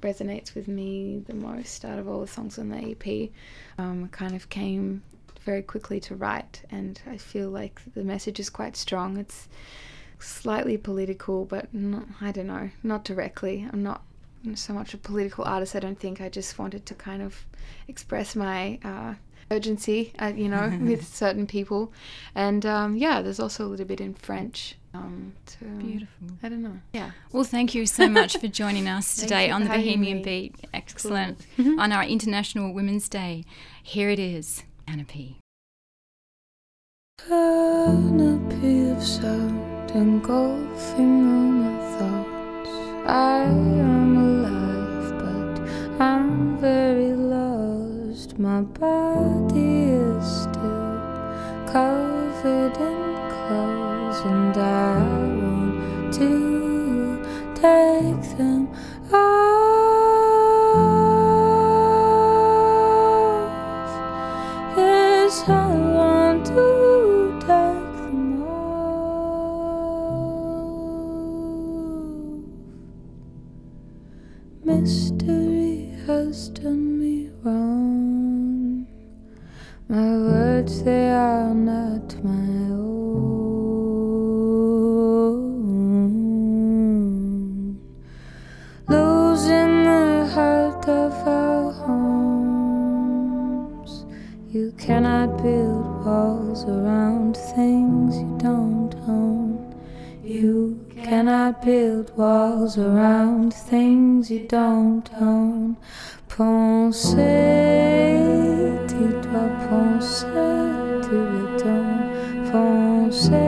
resonates 0.00 0.54
with 0.54 0.68
me 0.68 1.22
the 1.26 1.34
most 1.34 1.84
out 1.84 1.98
of 1.98 2.08
all 2.08 2.20
the 2.20 2.26
songs 2.26 2.58
on 2.58 2.68
the 2.68 2.78
EP. 2.78 3.30
Um, 3.78 4.08
kind 4.08 4.34
of 4.34 4.48
came 4.48 5.02
very 5.44 5.62
quickly 5.62 6.00
to 6.00 6.14
write, 6.14 6.62
and 6.70 7.00
I 7.06 7.16
feel 7.16 7.50
like 7.50 7.82
the 7.94 8.04
message 8.04 8.38
is 8.38 8.50
quite 8.50 8.76
strong. 8.76 9.16
It's 9.16 9.48
slightly 10.18 10.76
political, 10.76 11.44
but 11.44 11.72
not, 11.74 12.04
I 12.20 12.32
don't 12.32 12.46
know, 12.46 12.70
not 12.82 13.04
directly. 13.04 13.68
I'm 13.72 13.82
not 13.82 14.02
so 14.54 14.72
much 14.72 14.94
a 14.94 14.98
political 14.98 15.44
artist, 15.44 15.76
I 15.76 15.80
don't 15.80 15.98
think. 15.98 16.20
I 16.20 16.28
just 16.28 16.58
wanted 16.58 16.86
to 16.86 16.94
kind 16.94 17.22
of 17.22 17.46
express 17.88 18.36
my 18.36 18.78
uh, 18.84 19.14
urgency, 19.50 20.12
uh, 20.20 20.32
you 20.34 20.48
know, 20.48 20.78
with 20.80 21.06
certain 21.06 21.46
people. 21.46 21.92
And 22.34 22.64
um, 22.66 22.96
yeah, 22.96 23.22
there's 23.22 23.40
also 23.40 23.66
a 23.66 23.68
little 23.68 23.86
bit 23.86 24.00
in 24.00 24.14
French. 24.14 24.76
Um, 24.94 25.32
to, 25.46 25.64
Beautiful. 25.64 26.28
I 26.42 26.48
don't 26.50 26.62
know. 26.62 26.78
Yeah. 26.92 27.10
Well, 27.32 27.44
thank 27.44 27.74
you 27.74 27.86
so 27.86 28.08
much 28.10 28.36
for 28.36 28.46
joining 28.46 28.86
us 28.86 29.16
today 29.16 29.50
on 29.50 29.62
the 29.64 29.70
Bohemian 29.70 30.18
me. 30.18 30.22
Beat. 30.22 30.56
Excellent. 30.74 31.46
on 31.58 31.92
our 31.92 32.04
International 32.04 32.72
Women's 32.74 33.08
Day. 33.08 33.44
Here 33.82 34.10
it 34.10 34.18
is 34.18 34.62
Canopy. 34.86 35.38
canopy 37.26 38.90
of 38.90 39.02
sound 39.02 39.90
engulfing 39.92 41.26
all 41.26 41.52
my 41.62 41.78
thoughts. 41.98 42.70
I 43.08 43.42
am 43.44 44.16
alive, 44.16 45.18
but 45.18 46.02
I'm 46.02 46.58
very 46.58 47.12
lost. 47.12 48.38
My 48.38 48.60
body 48.60 49.84
is 49.84 50.42
still 50.42 51.00
covered 51.66 52.76
in 52.76 53.11
clothes, 53.11 53.11
and 54.24 54.56
I 54.56 54.98
want 55.40 56.14
to 56.14 57.22
take 57.54 58.22
them 58.38 58.68
off. 59.12 59.22
Yes, 64.76 65.48
I 65.48 65.50
want 65.98 66.46
to 66.46 67.38
take 67.40 67.46
them 67.46 68.42
off. 68.42 68.82
Mystery 74.64 75.90
has 76.06 76.48
done 76.50 77.00
me 77.00 77.30
wrong. 77.42 78.86
My 79.88 80.16
words, 80.16 80.82
they 80.84 81.10
are 81.10 81.52
not 81.52 82.22
my 82.24 82.41
cannot 94.82 95.40
build 95.40 96.04
walls 96.04 96.64
around 96.64 97.36
things 97.36 98.16
you 98.16 98.36
don't 98.38 98.92
own. 99.06 99.74
You 100.24 100.84
cannot 101.04 101.62
build 101.62 102.10
walls 102.16 102.76
around 102.76 103.54
things 103.54 104.28
you 104.28 104.48
don't 104.48 105.08
own. 105.20 105.76
Penser, 106.28 107.20
tu 108.88 109.06
dois 109.22 109.50
penser, 109.68 111.00
tu 111.04 111.16
le 111.32 111.44
donnes. 111.62 112.10
Penser, 112.50 113.38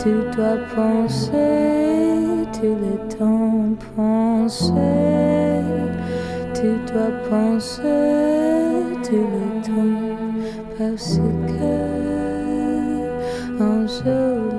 tu 0.00 0.12
dois 0.34 0.58
penser, 0.74 2.46
tu 2.52 2.68
le 2.82 2.94
donnes. 3.16 3.76
Penser, 3.94 5.62
tu 6.52 6.68
dois 6.90 7.12
penser, 7.30 8.47
tu 9.08 9.16
donnes. 9.16 10.16
Parce 10.76 11.18
que 11.46 11.88
un 13.60 13.86
jour 13.86 14.57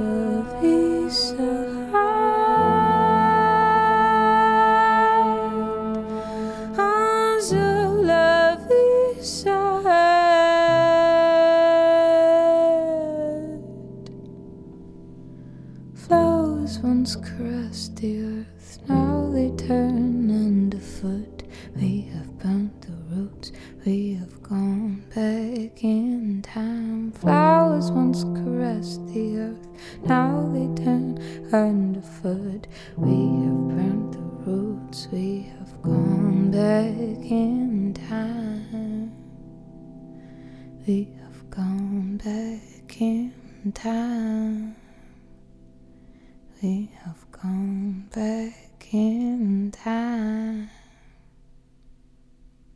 underfoot. 31.53 32.67
We 32.97 33.11
have 33.45 33.67
burnt 33.69 34.11
the 34.13 34.19
roots, 34.19 35.07
we 35.11 35.51
have 35.57 35.81
gone 35.81 36.51
back 36.51 37.31
in 37.31 37.93
time. 37.93 39.11
We 40.87 41.09
have 41.21 41.49
gone 41.49 42.17
back 42.17 43.01
in 43.01 43.33
time. 43.73 44.75
We 46.61 46.91
have 47.03 47.31
gone 47.31 48.09
back 48.13 48.93
in 48.93 49.71
time. 49.71 50.69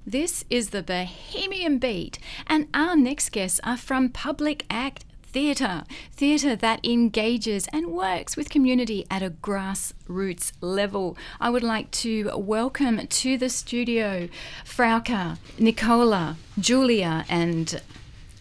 This 0.06 0.44
is 0.50 0.70
the 0.70 0.84
Bohemian 0.84 1.80
Beat, 1.80 2.20
and 2.46 2.68
our 2.74 2.96
next 2.96 3.30
guests 3.32 3.60
are 3.64 3.78
from 3.78 4.10
Public 4.10 4.66
Act 4.70 5.06
Theatre, 5.34 5.86
theatre 6.12 6.56
that 6.56 6.86
engages 6.86 7.68
and 7.74 7.88
works 7.88 8.38
with 8.38 8.52
community 8.52 9.08
at 9.10 9.24
a 9.24 9.32
grassroots 9.32 10.52
level. 10.62 11.18
I 11.42 11.50
would 11.50 11.64
like 11.64 11.90
to 12.04 12.30
welcome 12.38 13.08
to 13.08 13.36
the 13.40 13.50
studio 13.50 14.30
Frauke, 14.64 15.40
Nicola, 15.58 16.38
Julia, 16.60 17.26
and 17.28 17.82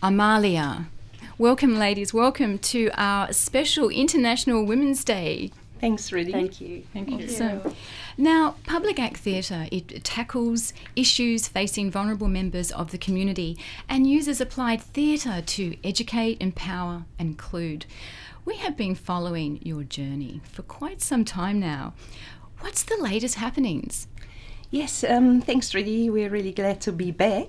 Amalia. 0.03 0.89
Welcome, 1.39 1.79
ladies. 1.79 2.13
Welcome 2.13 2.59
to 2.59 2.91
our 2.93 3.33
special 3.33 3.89
International 3.89 4.63
Women's 4.63 5.03
Day. 5.03 5.51
Thanks, 5.83 6.11
Riddhi. 6.11 6.31
Thank 6.31 6.61
you. 6.61 6.85
Thank 6.93 7.11
you. 7.11 7.27
So, 7.27 7.75
now, 8.17 8.55
Public 8.69 9.01
Act 9.01 9.17
Theatre 9.17 9.67
it 9.73 10.05
tackles 10.05 10.73
issues 10.95 11.49
facing 11.49 11.91
vulnerable 11.91 12.29
members 12.29 12.71
of 12.71 12.93
the 12.93 12.99
community 12.99 13.59
and 13.89 14.09
uses 14.09 14.41
applied 14.41 14.81
theatre 14.81 15.43
to 15.45 15.77
educate, 15.83 16.41
empower, 16.41 17.03
and 17.19 17.31
include. 17.31 17.87
We 18.45 18.59
have 18.59 18.77
been 18.77 18.95
following 18.95 19.59
your 19.65 19.83
journey 19.83 20.41
for 20.45 20.63
quite 20.63 21.03
some 21.03 21.25
time 21.25 21.59
now. 21.59 21.95
What's 22.61 22.85
the 22.85 22.97
latest 23.03 23.35
happenings? 23.35 24.07
Yes, 24.71 25.03
um, 25.03 25.41
thanks, 25.41 25.73
Riddhi. 25.73 26.13
We're 26.13 26.31
really 26.31 26.53
glad 26.53 26.81
to 26.83 26.93
be 26.93 27.11
back. 27.11 27.49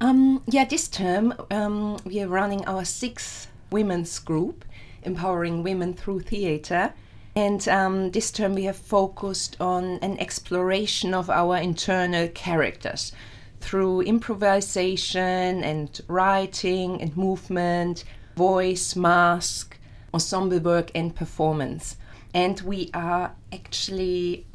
Um, 0.00 0.44
yeah, 0.46 0.64
this 0.64 0.86
term 0.86 1.34
um, 1.50 1.98
we 2.04 2.22
are 2.22 2.28
running 2.28 2.64
our 2.66 2.84
sixth 2.84 3.48
women's 3.72 4.16
group, 4.20 4.64
empowering 5.02 5.64
women 5.64 5.92
through 5.92 6.20
theatre. 6.20 6.92
And 7.36 7.66
um, 7.68 8.10
this 8.12 8.30
term 8.30 8.54
we 8.54 8.64
have 8.64 8.76
focused 8.76 9.56
on 9.60 9.98
an 10.02 10.18
exploration 10.20 11.14
of 11.14 11.28
our 11.28 11.56
internal 11.56 12.28
characters 12.28 13.12
through 13.60 14.02
improvisation 14.02 15.64
and 15.64 16.00
writing 16.06 17.00
and 17.00 17.16
movement, 17.16 18.04
voice, 18.36 18.94
mask, 18.94 19.78
ensemble 20.12 20.60
work, 20.60 20.90
and 20.94 21.14
performance. 21.14 21.96
And 22.32 22.60
we 22.60 22.90
are 22.94 23.32
actually 23.52 24.46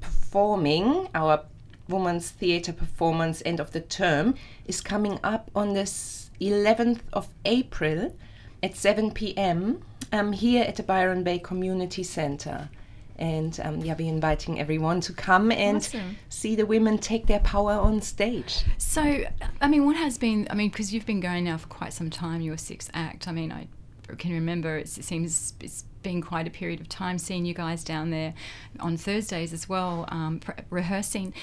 performing 0.00 1.08
our 1.14 1.44
women's 1.88 2.30
theatre 2.30 2.72
performance 2.72 3.42
end 3.44 3.58
of 3.58 3.72
the 3.72 3.80
term 3.80 4.34
is 4.66 4.80
coming 4.80 5.18
up 5.24 5.50
on 5.54 5.74
this 5.74 6.30
11th 6.40 7.00
of 7.12 7.28
April 7.44 8.14
at 8.62 8.76
7 8.76 9.10
p.m. 9.10 9.82
Um, 10.12 10.32
here 10.32 10.64
at 10.64 10.76
the 10.76 10.82
Byron 10.82 11.22
Bay 11.22 11.38
Community 11.38 12.02
Center. 12.02 12.68
And 13.16 13.60
um, 13.62 13.80
yeah, 13.84 13.94
we're 13.96 14.08
inviting 14.08 14.58
everyone 14.58 15.00
to 15.02 15.12
come 15.12 15.52
and 15.52 15.76
Awesome. 15.76 16.16
see 16.30 16.56
the 16.56 16.64
women 16.64 16.96
take 16.98 17.26
their 17.26 17.40
power 17.40 17.72
on 17.72 18.00
stage. 18.00 18.64
So, 18.78 19.24
I 19.60 19.68
mean, 19.68 19.84
what 19.84 19.96
has 19.96 20.16
been, 20.16 20.48
I 20.50 20.54
mean, 20.54 20.70
because 20.70 20.92
you've 20.92 21.04
been 21.06 21.20
going 21.20 21.44
now 21.44 21.58
for 21.58 21.68
quite 21.68 21.92
some 21.92 22.08
time, 22.08 22.40
your 22.40 22.56
sixth 22.56 22.90
act. 22.94 23.28
I 23.28 23.32
mean, 23.32 23.52
I 23.52 23.68
can 24.16 24.32
remember 24.32 24.78
it 24.78 24.88
seems 24.88 25.52
it's 25.60 25.84
been 26.02 26.22
quite 26.22 26.46
a 26.46 26.50
period 26.50 26.80
of 26.80 26.88
time 26.88 27.18
seeing 27.18 27.44
you 27.44 27.54
guys 27.54 27.84
down 27.84 28.10
there 28.10 28.32
on 28.80 28.96
Thursdays 28.96 29.52
as 29.52 29.68
well, 29.68 30.06
um, 30.08 30.40
rehearsing. 30.70 31.34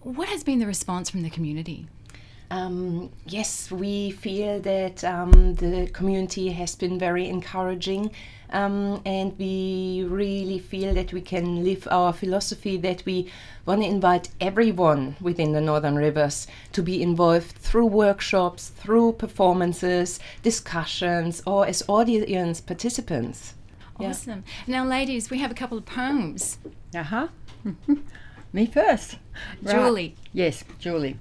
What 0.00 0.28
has 0.28 0.42
been 0.42 0.58
the 0.60 0.66
response 0.66 1.10
from 1.10 1.22
the 1.22 1.30
community? 1.30 1.86
Um, 2.50 3.10
yes, 3.26 3.70
we 3.70 4.10
feel 4.10 4.60
that 4.60 5.04
um, 5.04 5.54
the 5.56 5.88
community 5.92 6.48
has 6.50 6.74
been 6.74 6.98
very 6.98 7.28
encouraging, 7.28 8.10
um, 8.50 9.02
and 9.04 9.38
we 9.38 10.06
really 10.08 10.58
feel 10.58 10.94
that 10.94 11.12
we 11.12 11.20
can 11.20 11.62
live 11.62 11.86
our 11.90 12.12
philosophy 12.12 12.78
that 12.78 13.04
we 13.04 13.30
want 13.66 13.82
to 13.82 13.88
invite 13.88 14.30
everyone 14.40 15.16
within 15.20 15.52
the 15.52 15.60
Northern 15.60 15.96
Rivers 15.96 16.46
to 16.72 16.82
be 16.82 17.02
involved 17.02 17.52
through 17.58 17.86
workshops, 17.86 18.70
through 18.70 19.12
performances, 19.12 20.18
discussions, 20.42 21.42
or 21.46 21.66
as 21.66 21.82
audience 21.86 22.62
participants. 22.62 23.54
Yeah. 24.00 24.08
Awesome. 24.08 24.44
Now, 24.66 24.86
ladies, 24.86 25.28
we 25.28 25.38
have 25.38 25.50
a 25.50 25.54
couple 25.54 25.76
of 25.76 25.84
poems. 25.84 26.56
Uh 26.94 27.02
huh. 27.02 27.28
Me 28.52 28.64
first. 28.64 29.18
Right. 29.60 29.74
Julie. 29.74 30.16
Yes, 30.32 30.64
Julie. 30.78 31.18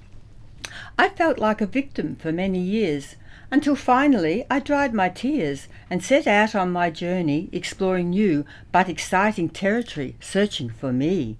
I 0.99 1.09
felt 1.09 1.37
like 1.37 1.61
a 1.61 1.67
victim 1.67 2.15
for 2.15 2.31
many 2.31 2.59
years 2.59 3.17
until 3.51 3.75
finally 3.75 4.45
I 4.49 4.59
dried 4.59 4.93
my 4.93 5.09
tears 5.09 5.67
and 5.89 6.03
set 6.03 6.25
out 6.25 6.55
on 6.55 6.71
my 6.71 6.89
journey 6.89 7.49
exploring 7.51 8.09
new 8.09 8.45
but 8.71 8.89
exciting 8.89 9.49
territory, 9.49 10.15
searching 10.19 10.69
for 10.69 10.91
me. 10.91 11.37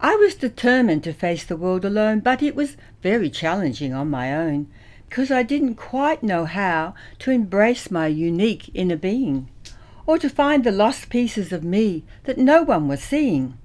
I 0.00 0.14
was 0.14 0.36
determined 0.36 1.02
to 1.04 1.12
face 1.12 1.44
the 1.44 1.56
world 1.56 1.84
alone, 1.84 2.20
but 2.20 2.42
it 2.42 2.54
was 2.54 2.76
very 3.02 3.30
challenging 3.30 3.92
on 3.92 4.10
my 4.10 4.32
own 4.32 4.68
because 5.08 5.30
I 5.30 5.42
didn't 5.42 5.74
quite 5.74 6.22
know 6.22 6.44
how 6.44 6.94
to 7.20 7.30
embrace 7.30 7.90
my 7.90 8.06
unique 8.06 8.70
inner 8.74 8.96
being 8.96 9.48
or 10.06 10.18
to 10.18 10.28
find 10.28 10.62
the 10.62 10.70
lost 10.70 11.08
pieces 11.08 11.52
of 11.52 11.64
me 11.64 12.04
that 12.24 12.38
no 12.38 12.62
one 12.62 12.86
was 12.88 13.02
seeing 13.02 13.58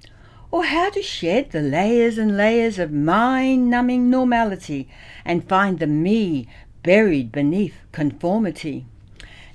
or 0.50 0.64
how 0.64 0.90
to 0.90 1.02
shed 1.02 1.50
the 1.50 1.60
layers 1.60 2.18
and 2.18 2.36
layers 2.36 2.78
of 2.78 2.92
mind 2.92 3.70
numbing 3.70 4.10
normality 4.10 4.88
and 5.24 5.48
find 5.48 5.78
the 5.78 5.86
me 5.86 6.46
buried 6.82 7.30
beneath 7.30 7.74
conformity. 7.92 8.84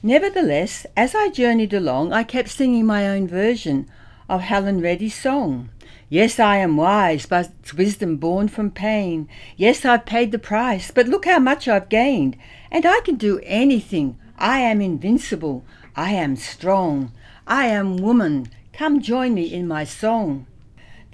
Nevertheless, 0.02 0.86
as 0.96 1.16
I 1.16 1.30
journeyed 1.30 1.74
along, 1.74 2.14
I 2.14 2.24
kept 2.24 2.50
singing 2.50 2.86
my 2.86 3.08
own 3.10 3.28
version 3.28 3.90
of 4.30 4.42
Helen 4.42 4.80
Reddy's 4.80 5.16
song. 5.16 5.70
Yes, 6.08 6.40
I 6.40 6.58
am 6.58 6.78
wise, 6.78 7.26
but 7.26 7.50
it's 7.60 7.74
wisdom 7.74 8.18
born 8.18 8.48
from 8.48 8.70
pain. 8.70 9.28
Yes, 9.58 9.84
I've 9.84 10.06
paid 10.06 10.32
the 10.32 10.40
price, 10.40 10.92
but 10.92 11.08
look 11.08 11.26
how 11.26 11.40
much 11.40 11.68
I've 11.68 11.90
gained. 11.90 12.38
And 12.70 12.86
I 12.86 13.02
can 13.04 13.16
do 13.16 13.40
anything. 13.44 14.18
I 14.38 14.60
am 14.60 14.82
invincible. 14.82 15.66
I 15.96 16.12
am 16.12 16.36
strong. 16.36 17.12
I 17.48 17.66
am 17.66 17.98
woman. 17.98 18.50
Come 18.74 19.02
join 19.02 19.34
me 19.34 19.52
in 19.52 19.68
my 19.68 19.84
song. 19.84 20.46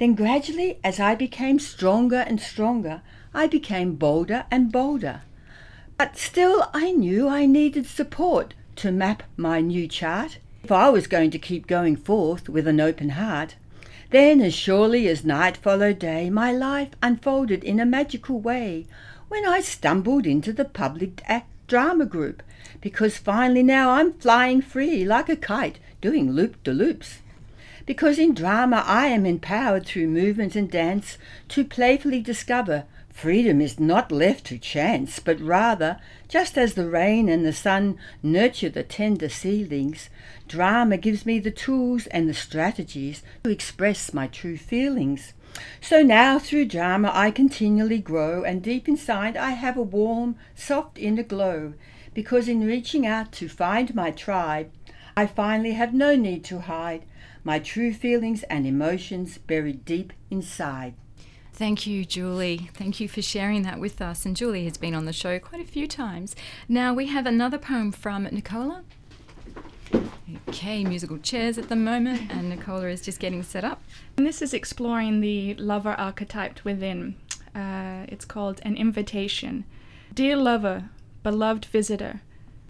Then 0.02 0.16
gradually, 0.16 0.80
as 0.84 1.00
I 1.00 1.14
became 1.14 1.60
stronger 1.60 2.26
and 2.28 2.42
stronger, 2.42 3.04
I 3.36 3.46
became 3.46 3.98
bolder 3.98 4.46
and 4.50 4.72
bolder. 4.72 5.22
But 5.96 6.18
still, 6.18 6.72
I 6.74 6.92
knew 6.92 7.28
I 7.28 7.46
needed 7.46 7.86
support 7.86 8.56
to 8.78 8.92
map 8.92 9.22
my 9.38 9.62
new 9.62 9.88
chart 9.88 10.40
if 10.64 10.72
I 10.72 10.90
was 10.90 11.06
going 11.06 11.30
to 11.30 11.38
keep 11.38 11.68
going 11.68 11.96
forth 11.96 12.50
with 12.50 12.68
an 12.68 12.82
open 12.82 13.10
heart. 13.10 13.54
Then, 14.10 14.42
as 14.42 14.56
surely 14.56 15.08
as 15.08 15.24
night 15.24 15.56
followed 15.56 16.00
day, 16.00 16.32
my 16.32 16.52
life 16.52 16.90
unfolded 17.04 17.64
in 17.64 17.80
a 17.80 17.86
magical 17.86 18.40
way 18.40 18.88
when 19.28 19.46
I 19.46 19.62
stumbled 19.62 20.26
into 20.26 20.52
the 20.52 20.66
public 20.66 21.22
act 21.28 21.52
drama 21.68 22.08
group 22.08 22.42
because 22.82 23.20
finally 23.20 23.62
now 23.62 23.92
I'm 23.92 24.14
flying 24.14 24.64
free 24.64 25.06
like 25.06 25.30
a 25.30 25.36
kite 25.36 25.78
doing 26.02 26.32
loop 26.32 26.64
de 26.64 26.74
loops. 26.74 27.20
Because 27.86 28.20
in 28.20 28.34
drama 28.34 28.84
I 28.86 29.08
am 29.08 29.26
empowered 29.26 29.86
through 29.86 30.08
movement 30.08 30.56
and 30.56 30.70
dance 30.70 31.18
to 31.50 31.64
playfully 31.64 32.22
discover 32.22 32.86
freedom 33.10 33.60
is 33.62 33.80
not 33.80 34.12
left 34.12 34.46
to 34.46 34.58
chance, 34.58 35.20
but 35.20 35.40
rather, 35.40 36.00
just 36.28 36.58
as 36.58 36.74
the 36.74 36.90
rain 36.90 37.28
and 37.28 37.46
the 37.46 37.54
sun 37.54 37.98
nurture 38.24 38.70
the 38.70 38.84
tender 38.84 39.30
seedlings, 39.30 40.10
drama 40.48 40.98
gives 40.98 41.26
me 41.26 41.38
the 41.38 41.52
tools 41.52 42.08
and 42.08 42.30
the 42.30 42.34
strategies 42.34 43.22
to 43.44 43.50
express 43.50 44.14
my 44.14 44.28
true 44.28 44.58
feelings. 44.58 45.34
So 45.82 46.02
now 46.02 46.40
through 46.40 46.66
drama 46.66 47.12
I 47.14 47.32
continually 47.32 48.00
grow, 48.00 48.44
and 48.44 48.64
deep 48.64 48.88
inside 48.88 49.36
I 49.36 49.52
have 49.52 49.78
a 49.78 49.82
warm, 49.82 50.38
soft 50.56 50.98
inner 50.98 51.24
glow, 51.24 51.74
because 52.14 52.48
in 52.48 52.66
reaching 52.66 53.06
out 53.06 53.32
to 53.34 53.50
find 53.50 53.94
my 53.94 54.12
tribe, 54.12 54.72
I 55.16 55.28
finally 55.28 55.74
have 55.74 55.94
no 55.94 56.16
need 56.16 56.46
to 56.46 56.62
hide 56.62 57.04
my 57.44 57.60
true 57.60 57.94
feelings 57.94 58.44
and 58.44 58.66
emotions 58.66 59.38
buried 59.38 59.86
deep 59.86 60.14
inside. 60.30 60.94
Thank 61.54 61.86
you, 61.86 62.06
Julie. 62.06 62.70
Thank 62.74 63.00
you 63.00 63.08
for 63.08 63.22
sharing 63.22 63.64
that 63.64 63.80
with 63.80 64.02
us. 64.02 64.26
And 64.26 64.36
Julie 64.36 64.66
has 64.66 64.78
been 64.78 64.96
on 64.96 65.06
the 65.06 65.14
show 65.14 65.38
quite 65.38 65.62
a 65.62 65.68
few 65.68 65.88
times. 65.88 66.36
Now 66.68 66.94
we 66.94 67.08
have 67.08 67.26
another 67.26 67.58
poem 67.58 67.92
from 67.92 68.24
Nicola. 68.24 68.84
Okay, 70.48 70.84
musical 70.84 71.18
chairs 71.18 71.58
at 71.58 71.68
the 71.68 71.76
moment, 71.76 72.32
and 72.32 72.50
Nicola 72.50 72.88
is 72.88 73.02
just 73.02 73.20
getting 73.20 73.44
set 73.44 73.64
up. 73.64 73.84
And 74.18 74.26
this 74.26 74.42
is 74.42 74.54
exploring 74.54 75.20
the 75.20 75.56
lover 75.56 75.92
archetype 75.92 76.64
within. 76.64 77.16
Uh, 77.54 78.06
it's 78.08 78.26
called 78.26 78.62
An 78.64 78.78
Invitation. 78.78 79.66
Dear 80.14 80.38
lover, 80.38 80.90
beloved 81.22 81.66
visitor, 81.66 82.22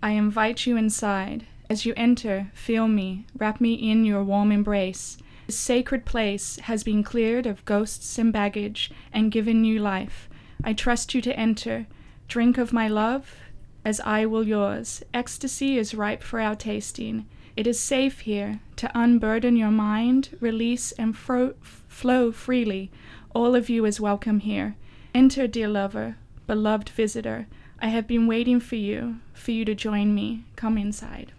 I 0.02 0.12
invite 0.12 0.66
you 0.66 0.76
inside. 0.76 1.46
As 1.72 1.86
you 1.86 1.94
enter, 1.96 2.52
feel 2.54 2.90
me, 2.90 3.26
wrap 3.38 3.62
me 3.62 3.76
in 3.76 4.04
your 4.04 4.26
warm 4.26 4.52
embrace. 4.52 5.18
This 5.48 5.58
sacred 5.58 6.04
place 6.04 6.58
has 6.64 6.84
been 6.84 7.02
cleared 7.02 7.46
of 7.46 7.64
ghosts 7.64 8.20
and 8.20 8.34
baggage 8.34 8.92
and 9.14 9.32
given 9.32 9.62
new 9.62 9.80
life. 9.80 10.28
I 10.66 10.74
trust 10.74 11.14
you 11.14 11.22
to 11.22 11.40
enter. 11.40 11.88
Drink 12.28 12.58
of 12.58 12.74
my 12.74 12.90
love, 12.90 13.38
as 13.86 14.02
I 14.02 14.26
will 14.26 14.46
yours. 14.46 15.02
Ecstasy 15.14 15.78
is 15.78 15.96
ripe 15.96 16.24
for 16.24 16.42
our 16.42 16.58
tasting. 16.58 17.26
It 17.56 17.66
is 17.66 17.80
safe 17.80 18.20
here 18.20 18.60
to 18.76 18.92
unburden 18.94 19.56
your 19.56 19.72
mind, 19.72 20.38
release, 20.42 20.92
and 20.92 21.16
fro- 21.16 21.54
flow 21.62 22.34
freely. 22.34 22.92
All 23.34 23.56
of 23.56 23.70
you 23.70 23.86
is 23.86 24.02
welcome 24.02 24.42
here. 24.42 24.76
Enter, 25.16 25.48
dear 25.48 25.70
lover, 25.70 26.18
beloved 26.48 26.90
visitor. 26.90 27.48
I 27.80 27.88
have 27.88 28.08
been 28.08 28.28
waiting 28.28 28.60
for 28.60 28.76
you, 28.76 29.22
for 29.32 29.52
you 29.52 29.64
to 29.64 29.74
join 29.74 30.14
me. 30.14 30.44
Come 30.58 30.78
inside. 30.78 31.32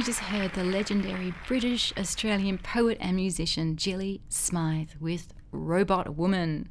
We 0.00 0.04
just 0.04 0.20
heard 0.20 0.54
the 0.54 0.64
legendary 0.64 1.34
British 1.46 1.92
Australian 1.98 2.56
poet 2.56 2.96
and 3.02 3.16
musician 3.16 3.76
Gilli 3.76 4.22
Smyth 4.30 4.96
with 4.98 5.34
Robot 5.52 6.16
Woman. 6.16 6.70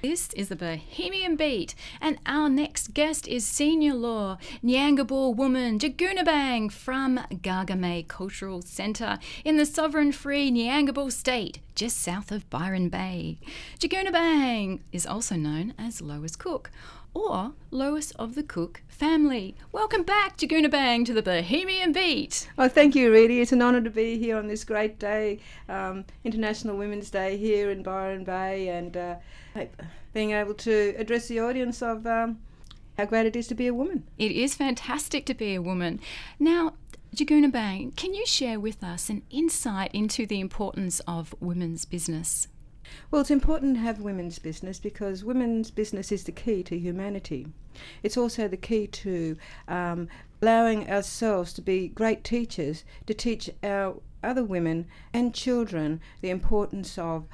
This 0.00 0.32
is 0.34 0.48
the 0.48 0.54
Bohemian 0.54 1.34
Beat, 1.34 1.74
and 2.00 2.18
our 2.24 2.48
next 2.48 2.94
guest 2.94 3.26
is 3.26 3.44
senior 3.44 3.94
law 3.94 4.38
Nyangabor 4.62 5.34
woman 5.34 5.80
Jagunabang 5.80 6.70
from 6.70 7.18
Gargamay 7.32 8.06
Cultural 8.06 8.62
Centre 8.62 9.18
in 9.44 9.56
the 9.56 9.66
sovereign 9.66 10.12
free 10.12 10.52
Nyangabor 10.52 11.10
state, 11.10 11.58
just 11.74 12.00
south 12.00 12.30
of 12.30 12.48
Byron 12.48 12.88
Bay. 12.88 13.38
Jagunabang 13.80 14.80
is 14.92 15.04
also 15.04 15.34
known 15.34 15.74
as 15.76 16.00
Lois 16.00 16.36
Cook 16.36 16.70
or 17.14 17.52
Lois 17.70 18.10
of 18.12 18.34
the 18.34 18.42
Cook 18.42 18.82
family. 18.88 19.54
Welcome 19.70 20.02
back, 20.02 20.36
Jagunabang, 20.36 21.04
to 21.06 21.12
the 21.12 21.22
Bohemian 21.22 21.92
Beat. 21.92 22.48
Oh, 22.58 22.68
thank 22.68 22.94
you, 22.94 23.10
Riddhi. 23.10 23.40
It's 23.40 23.52
an 23.52 23.62
honour 23.62 23.82
to 23.82 23.90
be 23.90 24.18
here 24.18 24.36
on 24.36 24.46
this 24.46 24.64
great 24.64 24.98
day, 24.98 25.40
um, 25.68 26.04
International 26.24 26.76
Women's 26.76 27.10
Day 27.10 27.36
here 27.36 27.70
in 27.70 27.82
Byron 27.82 28.24
Bay, 28.24 28.68
and 28.68 28.96
uh, 28.96 29.16
being 30.12 30.32
able 30.32 30.54
to 30.54 30.94
address 30.96 31.28
the 31.28 31.40
audience 31.40 31.82
of 31.82 32.06
um, 32.06 32.38
how 32.96 33.04
great 33.04 33.26
it 33.26 33.36
is 33.36 33.46
to 33.48 33.54
be 33.54 33.66
a 33.66 33.74
woman. 33.74 34.04
It 34.18 34.32
is 34.32 34.54
fantastic 34.54 35.26
to 35.26 35.34
be 35.34 35.54
a 35.54 35.62
woman. 35.62 36.00
Now, 36.38 36.74
Jagunabang, 37.14 37.94
can 37.96 38.14
you 38.14 38.24
share 38.24 38.58
with 38.58 38.82
us 38.82 39.10
an 39.10 39.22
insight 39.30 39.90
into 39.92 40.24
the 40.26 40.40
importance 40.40 41.00
of 41.06 41.34
women's 41.40 41.84
business? 41.84 42.48
Well, 43.10 43.20
it's 43.20 43.30
important 43.30 43.76
to 43.76 43.80
have 43.80 44.00
women's 44.00 44.38
business 44.38 44.78
because 44.78 45.24
women's 45.24 45.70
business 45.70 46.12
is 46.12 46.24
the 46.24 46.32
key 46.32 46.62
to 46.64 46.78
humanity. 46.78 47.48
It's 48.02 48.16
also 48.16 48.48
the 48.48 48.56
key 48.56 48.86
to 48.86 49.36
um, 49.68 50.08
allowing 50.40 50.90
ourselves 50.90 51.52
to 51.54 51.62
be 51.62 51.88
great 51.88 52.24
teachers, 52.24 52.84
to 53.06 53.14
teach 53.14 53.50
our 53.62 53.96
other 54.22 54.44
women 54.44 54.86
and 55.12 55.34
children 55.34 56.00
the 56.20 56.30
importance 56.30 56.98
of 56.98 57.26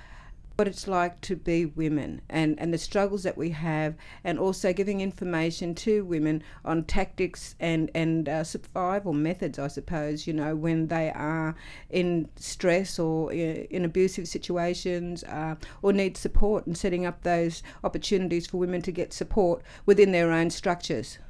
what 0.59 0.67
it's 0.67 0.89
like 0.89 1.21
to 1.21 1.37
be 1.37 1.67
women 1.67 2.21
and, 2.29 2.59
and 2.59 2.75
the 2.75 2.79
struggles 2.79 3.23
that 3.23 3.39
we 3.39 3.51
have, 3.51 3.95
and 4.25 4.41
also 4.41 4.73
giving 4.73 5.01
information 5.01 5.73
to 5.73 6.05
women 6.05 6.43
on 6.65 6.83
tactics 6.83 7.55
and, 7.61 7.89
and 7.95 8.29
uh, 8.29 8.43
survival 8.43 9.13
methods, 9.13 9.57
I 9.57 9.69
suppose, 9.69 10.27
you 10.27 10.33
know, 10.33 10.57
when 10.57 10.89
they 10.89 11.13
are 11.13 11.55
in 11.91 12.29
stress 12.35 12.99
or 12.99 13.33
in 13.33 13.85
abusive 13.85 14.27
situations 14.27 15.23
uh, 15.25 15.55
or 15.81 15.93
need 15.93 16.17
support, 16.17 16.67
and 16.67 16.77
setting 16.77 17.07
up 17.07 17.23
those 17.23 17.63
opportunities 17.85 18.49
for 18.49 18.57
women 18.57 18.83
to 18.83 18.91
get 18.91 19.13
support 19.13 19.63
within 19.87 20.11
their 20.11 20.33
own 20.33 20.51
structures. 20.51 21.21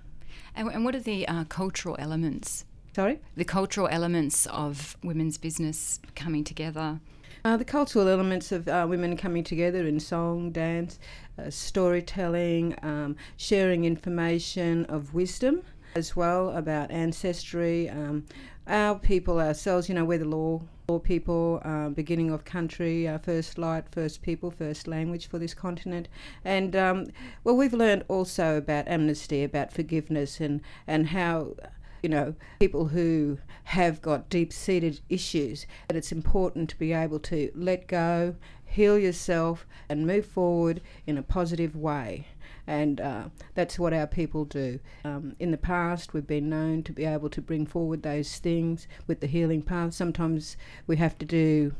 And, 0.54 0.68
and 0.68 0.86
what 0.86 0.94
are 0.94 1.00
the 1.00 1.28
uh, 1.28 1.44
cultural 1.44 1.96
elements? 1.98 2.64
Sorry? 2.96 3.20
The 3.36 3.44
cultural 3.44 3.88
elements 3.88 4.46
of 4.46 4.96
women's 5.04 5.36
business 5.36 6.00
coming 6.14 6.44
together. 6.44 7.00
Uh, 7.48 7.56
the 7.56 7.64
cultural 7.64 8.08
elements 8.08 8.52
of 8.52 8.68
uh, 8.68 8.84
women 8.86 9.16
coming 9.16 9.42
together 9.42 9.86
in 9.86 9.98
song, 9.98 10.50
dance, 10.50 10.98
uh, 11.38 11.48
storytelling, 11.48 12.76
um, 12.82 13.16
sharing 13.38 13.86
information 13.86 14.84
of 14.84 15.14
wisdom 15.14 15.62
as 15.94 16.14
well 16.14 16.50
about 16.50 16.90
ancestry. 16.90 17.88
Um, 17.88 18.26
our 18.66 18.98
people 18.98 19.40
ourselves, 19.40 19.88
you 19.88 19.94
know, 19.94 20.04
we're 20.04 20.18
the 20.18 20.26
law, 20.26 20.60
law 20.90 20.98
people, 20.98 21.62
uh, 21.64 21.88
beginning 21.88 22.30
of 22.30 22.44
country, 22.44 23.08
our 23.08 23.18
first 23.18 23.56
light, 23.56 23.84
first 23.90 24.20
people, 24.20 24.50
first 24.50 24.86
language 24.86 25.26
for 25.26 25.38
this 25.38 25.54
continent. 25.54 26.06
And, 26.44 26.76
um, 26.76 27.06
well, 27.44 27.56
we've 27.56 27.72
learned 27.72 28.04
also 28.08 28.58
about 28.58 28.86
amnesty, 28.88 29.42
about 29.42 29.72
forgiveness, 29.72 30.38
and, 30.38 30.60
and 30.86 31.06
how 31.06 31.54
you 32.02 32.08
know, 32.08 32.34
people 32.60 32.88
who 32.88 33.38
have 33.64 34.00
got 34.00 34.30
deep 34.30 34.52
seated 34.52 35.00
issues, 35.08 35.66
that 35.88 35.96
it's 35.96 36.12
important 36.12 36.70
to 36.70 36.78
be 36.78 36.92
able 36.92 37.18
to 37.20 37.50
let 37.54 37.86
go, 37.86 38.34
heal 38.64 38.98
yourself, 38.98 39.66
and 39.88 40.06
move 40.06 40.26
forward 40.26 40.80
in 41.06 41.18
a 41.18 41.22
positive 41.22 41.74
way. 41.74 42.26
And 42.66 43.00
uh, 43.00 43.24
that's 43.54 43.78
what 43.78 43.94
our 43.94 44.06
people 44.06 44.44
do. 44.44 44.78
Um, 45.04 45.34
in 45.38 45.50
the 45.50 45.56
past, 45.56 46.12
we've 46.12 46.26
been 46.26 46.50
known 46.50 46.82
to 46.84 46.92
be 46.92 47.04
able 47.04 47.30
to 47.30 47.40
bring 47.40 47.64
forward 47.64 48.02
those 48.02 48.38
things 48.38 48.86
with 49.06 49.20
the 49.20 49.26
healing 49.26 49.62
path. 49.62 49.94
Sometimes 49.94 50.56
we 50.86 50.96
have 50.96 51.16
to 51.18 51.24
do 51.24 51.74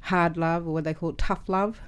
hard 0.00 0.36
love, 0.36 0.66
or 0.66 0.74
what 0.74 0.84
they 0.84 0.94
call 0.94 1.12
tough 1.14 1.48
love. 1.48 1.80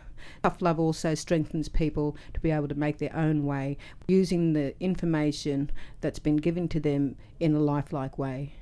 Tough 0.43 0.61
love 0.61 0.79
also 0.79 1.15
strengthens 1.15 1.69
people 1.69 2.17
to 2.35 2.41
be 2.41 2.51
able 2.51 2.69
to 2.69 2.75
make 2.75 2.99
their 2.99 3.15
own 3.15 3.45
way 3.45 3.77
using 4.09 4.53
the 4.53 4.75
information 4.81 5.71
that's 6.01 6.19
been 6.19 6.37
given 6.37 6.69
to 6.69 6.81
them 6.81 7.17
in 7.39 7.55
a 7.55 7.61
lifelike 7.61 8.19
way. 8.19 8.55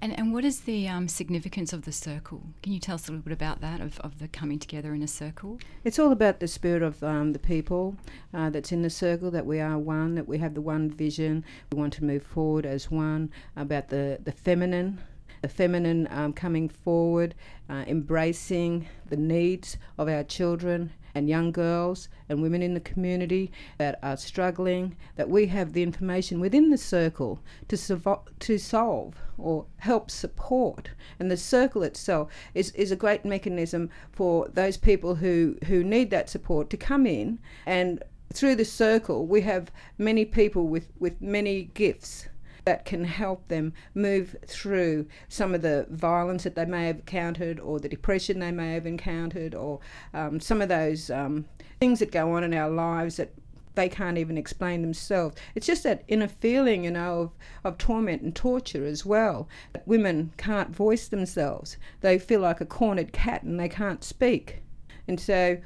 And, 0.00 0.18
and 0.18 0.32
what 0.32 0.44
is 0.44 0.60
the 0.60 0.88
um, 0.88 1.08
significance 1.08 1.72
of 1.72 1.84
the 1.84 1.92
circle? 1.92 2.42
Can 2.62 2.72
you 2.72 2.78
tell 2.78 2.96
us 2.96 3.08
a 3.08 3.12
little 3.12 3.22
bit 3.22 3.32
about 3.32 3.60
that, 3.60 3.80
of, 3.80 3.98
of 4.00 4.18
the 4.18 4.28
coming 4.28 4.58
together 4.58 4.94
in 4.94 5.02
a 5.02 5.08
circle? 5.08 5.58
It's 5.84 5.98
all 5.98 6.12
about 6.12 6.40
the 6.40 6.48
spirit 6.48 6.82
of 6.82 7.02
um, 7.02 7.32
the 7.32 7.38
people 7.38 7.96
uh, 8.34 8.50
that's 8.50 8.72
in 8.72 8.82
the 8.82 8.90
circle, 8.90 9.30
that 9.30 9.46
we 9.46 9.60
are 9.60 9.78
one, 9.78 10.14
that 10.16 10.28
we 10.28 10.38
have 10.38 10.54
the 10.54 10.60
one 10.60 10.90
vision, 10.90 11.44
we 11.70 11.78
want 11.78 11.92
to 11.94 12.04
move 12.04 12.22
forward 12.22 12.66
as 12.66 12.90
one, 12.90 13.30
about 13.56 13.88
the, 13.88 14.18
the 14.22 14.32
feminine 14.32 15.00
the 15.42 15.48
feminine 15.48 16.08
um, 16.10 16.32
coming 16.32 16.68
forward, 16.68 17.34
uh, 17.68 17.84
embracing 17.86 18.88
the 19.08 19.16
needs 19.16 19.76
of 19.98 20.08
our 20.08 20.24
children 20.24 20.92
and 21.14 21.28
young 21.28 21.52
girls 21.52 22.08
and 22.28 22.40
women 22.40 22.62
in 22.62 22.74
the 22.74 22.80
community 22.80 23.50
that 23.76 23.98
are 24.02 24.16
struggling, 24.16 24.96
that 25.16 25.28
we 25.28 25.46
have 25.46 25.72
the 25.72 25.82
information 25.82 26.40
within 26.40 26.70
the 26.70 26.78
circle 26.78 27.40
to, 27.68 27.76
survo- 27.76 28.26
to 28.38 28.56
solve 28.56 29.14
or 29.36 29.66
help 29.78 30.10
support. 30.10 30.90
And 31.18 31.30
the 31.30 31.36
circle 31.36 31.82
itself 31.82 32.30
is, 32.54 32.70
is 32.70 32.90
a 32.90 32.96
great 32.96 33.24
mechanism 33.24 33.90
for 34.12 34.48
those 34.48 34.76
people 34.76 35.16
who, 35.16 35.56
who 35.66 35.84
need 35.84 36.10
that 36.10 36.30
support 36.30 36.70
to 36.70 36.76
come 36.76 37.06
in 37.06 37.38
and 37.66 38.02
through 38.32 38.54
the 38.54 38.64
circle 38.64 39.26
we 39.26 39.42
have 39.42 39.70
many 39.98 40.24
people 40.24 40.66
with, 40.66 40.88
with 40.98 41.20
many 41.20 41.64
gifts 41.74 42.28
that 42.64 42.84
can 42.84 43.04
help 43.04 43.48
them 43.48 43.72
move 43.94 44.36
through 44.46 45.06
some 45.28 45.54
of 45.54 45.62
the 45.62 45.86
violence 45.90 46.44
that 46.44 46.54
they 46.54 46.64
may 46.64 46.86
have 46.86 46.96
encountered 46.96 47.58
or 47.60 47.80
the 47.80 47.88
depression 47.88 48.38
they 48.38 48.52
may 48.52 48.74
have 48.74 48.86
encountered 48.86 49.54
or 49.54 49.80
um, 50.14 50.40
some 50.40 50.62
of 50.62 50.68
those 50.68 51.10
um, 51.10 51.44
things 51.80 51.98
that 51.98 52.12
go 52.12 52.32
on 52.32 52.44
in 52.44 52.54
our 52.54 52.70
lives 52.70 53.16
that 53.16 53.32
they 53.74 53.88
can't 53.88 54.18
even 54.18 54.36
explain 54.36 54.82
themselves. 54.82 55.36
It's 55.54 55.66
just 55.66 55.82
that 55.84 56.04
inner 56.08 56.28
feeling, 56.28 56.84
you 56.84 56.90
know, 56.90 57.20
of, 57.20 57.30
of 57.64 57.78
torment 57.78 58.22
and 58.22 58.34
torture 58.36 58.84
as 58.84 59.06
well. 59.06 59.48
Women 59.86 60.32
can't 60.36 60.74
voice 60.74 61.08
themselves. 61.08 61.78
They 62.00 62.18
feel 62.18 62.40
like 62.40 62.60
a 62.60 62.66
cornered 62.66 63.12
cat 63.12 63.42
and 63.42 63.58
they 63.58 63.68
can't 63.68 64.04
speak. 64.04 64.62
And 65.08 65.18
so 65.18 65.58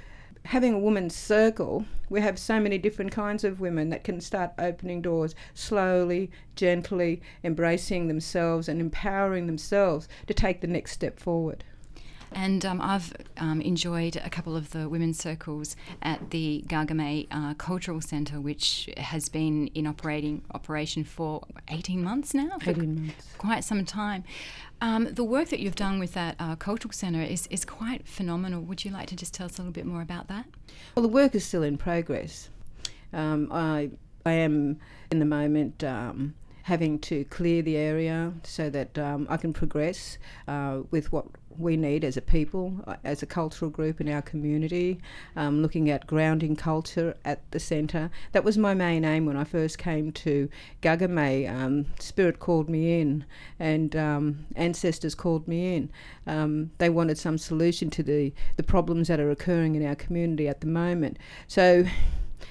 having 0.46 0.74
a 0.74 0.78
woman's 0.78 1.14
circle, 1.14 1.84
we 2.08 2.20
have 2.20 2.38
so 2.38 2.60
many 2.60 2.78
different 2.78 3.12
kinds 3.12 3.44
of 3.44 3.60
women 3.60 3.90
that 3.90 4.04
can 4.04 4.20
start 4.20 4.52
opening 4.58 5.02
doors 5.02 5.34
slowly, 5.54 6.30
gently, 6.54 7.20
embracing 7.42 8.08
themselves 8.08 8.68
and 8.68 8.80
empowering 8.80 9.46
themselves 9.46 10.08
to 10.26 10.34
take 10.34 10.60
the 10.60 10.66
next 10.66 10.92
step 10.92 11.18
forward. 11.18 11.64
And 12.32 12.66
um, 12.66 12.80
I've 12.80 13.14
um, 13.38 13.60
enjoyed 13.60 14.16
a 14.16 14.28
couple 14.28 14.56
of 14.56 14.70
the 14.70 14.88
women's 14.88 15.18
circles 15.18 15.76
at 16.02 16.30
the 16.30 16.64
Gargamay 16.66 17.28
uh, 17.30 17.54
Cultural 17.54 18.00
Centre, 18.00 18.40
which 18.40 18.90
has 18.96 19.28
been 19.28 19.68
in 19.68 19.86
operating 19.86 20.42
operation 20.52 21.04
for 21.04 21.42
18 21.68 22.02
months 22.02 22.34
now. 22.34 22.58
For 22.58 22.70
18 22.70 23.06
months. 23.06 23.26
Quite 23.38 23.64
some 23.64 23.84
time. 23.84 24.24
Um, 24.80 25.14
the 25.14 25.24
work 25.24 25.48
that 25.48 25.60
you've 25.60 25.74
done 25.74 25.98
with 25.98 26.12
that 26.14 26.36
uh, 26.38 26.56
cultural 26.56 26.92
centre 26.92 27.22
is, 27.22 27.46
is 27.48 27.64
quite 27.64 28.06
phenomenal. 28.06 28.60
Would 28.62 28.84
you 28.84 28.90
like 28.90 29.08
to 29.08 29.16
just 29.16 29.32
tell 29.32 29.46
us 29.46 29.58
a 29.58 29.62
little 29.62 29.72
bit 29.72 29.86
more 29.86 30.02
about 30.02 30.28
that? 30.28 30.46
Well, 30.94 31.02
the 31.02 31.08
work 31.08 31.34
is 31.34 31.44
still 31.44 31.62
in 31.62 31.78
progress. 31.78 32.50
Um, 33.12 33.50
I, 33.50 33.90
I 34.26 34.32
am 34.32 34.78
in 35.10 35.18
the 35.18 35.24
moment 35.24 35.82
um, 35.82 36.34
having 36.66 36.98
to 36.98 37.24
clear 37.26 37.62
the 37.62 37.76
area 37.76 38.32
so 38.42 38.68
that 38.68 38.98
um, 38.98 39.24
I 39.30 39.36
can 39.36 39.52
progress 39.52 40.18
uh, 40.48 40.80
with 40.90 41.12
what 41.12 41.26
we 41.56 41.76
need 41.76 42.02
as 42.02 42.16
a 42.16 42.20
people, 42.20 42.74
uh, 42.88 42.96
as 43.04 43.22
a 43.22 43.26
cultural 43.26 43.70
group 43.70 44.00
in 44.00 44.08
our 44.08 44.20
community, 44.20 44.98
um, 45.36 45.62
looking 45.62 45.88
at 45.88 46.08
grounding 46.08 46.56
culture 46.56 47.14
at 47.24 47.48
the 47.52 47.60
centre. 47.60 48.10
That 48.32 48.42
was 48.42 48.58
my 48.58 48.74
main 48.74 49.04
aim 49.04 49.26
when 49.26 49.36
I 49.36 49.44
first 49.44 49.78
came 49.78 50.10
to 50.10 50.48
Gargamay. 50.82 51.48
Um, 51.48 51.86
Spirit 52.00 52.40
called 52.40 52.68
me 52.68 53.00
in, 53.00 53.24
and 53.60 53.94
um, 53.94 54.46
ancestors 54.56 55.14
called 55.14 55.46
me 55.46 55.76
in. 55.76 55.90
Um, 56.26 56.72
they 56.78 56.90
wanted 56.90 57.16
some 57.16 57.38
solution 57.38 57.90
to 57.90 58.02
the, 58.02 58.32
the 58.56 58.64
problems 58.64 59.06
that 59.06 59.20
are 59.20 59.30
occurring 59.30 59.76
in 59.76 59.86
our 59.86 59.94
community 59.94 60.48
at 60.48 60.62
the 60.62 60.66
moment. 60.66 61.20
So 61.46 61.84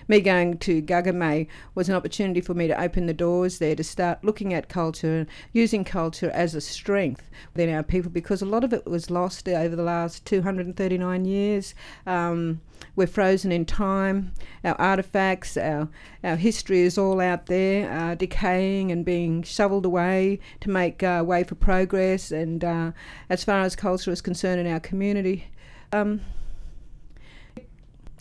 me 0.08 0.22
going 0.22 0.58
to 0.60 0.82
Gargamay 0.82 1.48
was 1.74 1.90
an 1.90 1.96
opportunity 1.96 2.42
for 2.42 2.54
me 2.54 2.68
to 2.68 2.82
open 2.82 3.06
the 3.06 3.14
doors 3.14 3.60
there 3.60 3.76
to 3.76 3.84
start 3.84 4.24
looking 4.24 4.54
at 4.54 4.70
culture 4.70 5.20
and 5.20 5.28
using 5.54 5.84
culture 5.84 6.32
as 6.32 6.56
a 6.56 6.62
strength 6.62 7.30
within 7.54 7.74
our 7.74 7.84
people 7.84 8.12
because 8.12 8.42
a 8.42 8.46
lot 8.46 8.64
of 8.64 8.74
it 8.74 8.86
was 8.86 9.10
lost 9.10 9.48
over 9.48 9.76
the 9.76 9.84
last 9.84 10.26
239 10.26 11.26
years. 11.26 11.76
Um, 12.06 12.62
we're 12.96 13.08
frozen 13.08 13.52
in 13.52 13.66
time. 13.66 14.34
Our 14.64 14.80
artifacts, 14.80 15.58
our, 15.58 15.90
our 16.24 16.36
history 16.36 16.82
is 16.82 16.98
all 16.98 17.20
out 17.20 17.48
there, 17.48 17.92
uh, 17.92 18.16
decaying 18.16 18.92
and 18.92 19.04
being 19.04 19.44
shoveled 19.44 19.86
away 19.86 20.40
to 20.62 20.70
make 20.70 21.04
uh, 21.04 21.24
way 21.26 21.44
for 21.44 21.56
progress. 21.56 22.32
And 22.32 22.64
uh, 22.64 22.92
as 23.30 23.44
far 23.44 23.62
as 23.62 23.76
culture 23.76 24.12
is 24.12 24.22
concerned 24.22 24.60
in 24.62 24.68
our 24.68 24.80
community, 24.80 25.48
um, 25.92 26.22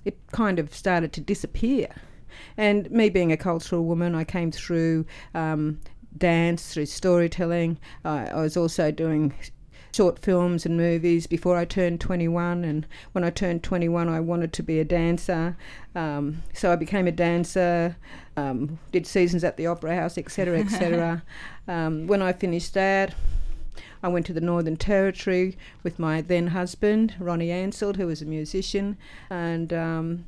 it 0.04 0.18
kind 0.32 0.58
of 0.58 0.74
started 0.74 1.12
to 1.14 1.20
disappear. 1.20 1.88
And 2.56 2.90
me 2.90 3.08
being 3.10 3.32
a 3.32 3.36
cultural 3.36 3.84
woman, 3.84 4.14
I 4.14 4.24
came 4.24 4.50
through 4.50 5.06
um, 5.34 5.80
dance, 6.16 6.72
through 6.72 6.86
storytelling. 6.86 7.78
Uh, 8.04 8.28
I 8.32 8.40
was 8.40 8.56
also 8.56 8.90
doing 8.90 9.34
short 9.94 10.18
films 10.18 10.66
and 10.66 10.76
movies 10.76 11.26
before 11.26 11.56
I 11.56 11.64
turned 11.64 12.00
21. 12.00 12.64
And 12.64 12.86
when 13.12 13.24
I 13.24 13.30
turned 13.30 13.62
21, 13.62 14.08
I 14.08 14.20
wanted 14.20 14.52
to 14.54 14.62
be 14.62 14.80
a 14.80 14.84
dancer. 14.84 15.56
Um, 15.94 16.42
so 16.52 16.72
I 16.72 16.76
became 16.76 17.06
a 17.06 17.12
dancer, 17.12 17.96
um, 18.36 18.78
did 18.90 19.06
seasons 19.06 19.44
at 19.44 19.56
the 19.56 19.66
Opera 19.66 19.94
House, 19.94 20.18
etc., 20.18 20.58
etc. 20.58 21.22
um, 21.68 22.06
when 22.06 22.22
I 22.22 22.32
finished 22.32 22.74
that, 22.74 23.14
I 24.04 24.08
went 24.08 24.26
to 24.26 24.34
the 24.34 24.40
Northern 24.42 24.76
Territory 24.76 25.56
with 25.82 25.98
my 25.98 26.20
then 26.20 26.48
husband, 26.48 27.14
Ronnie 27.18 27.50
Ansell, 27.50 27.94
who 27.94 28.06
was 28.06 28.20
a 28.20 28.26
musician, 28.26 28.98
and 29.30 29.72
um, 29.72 30.26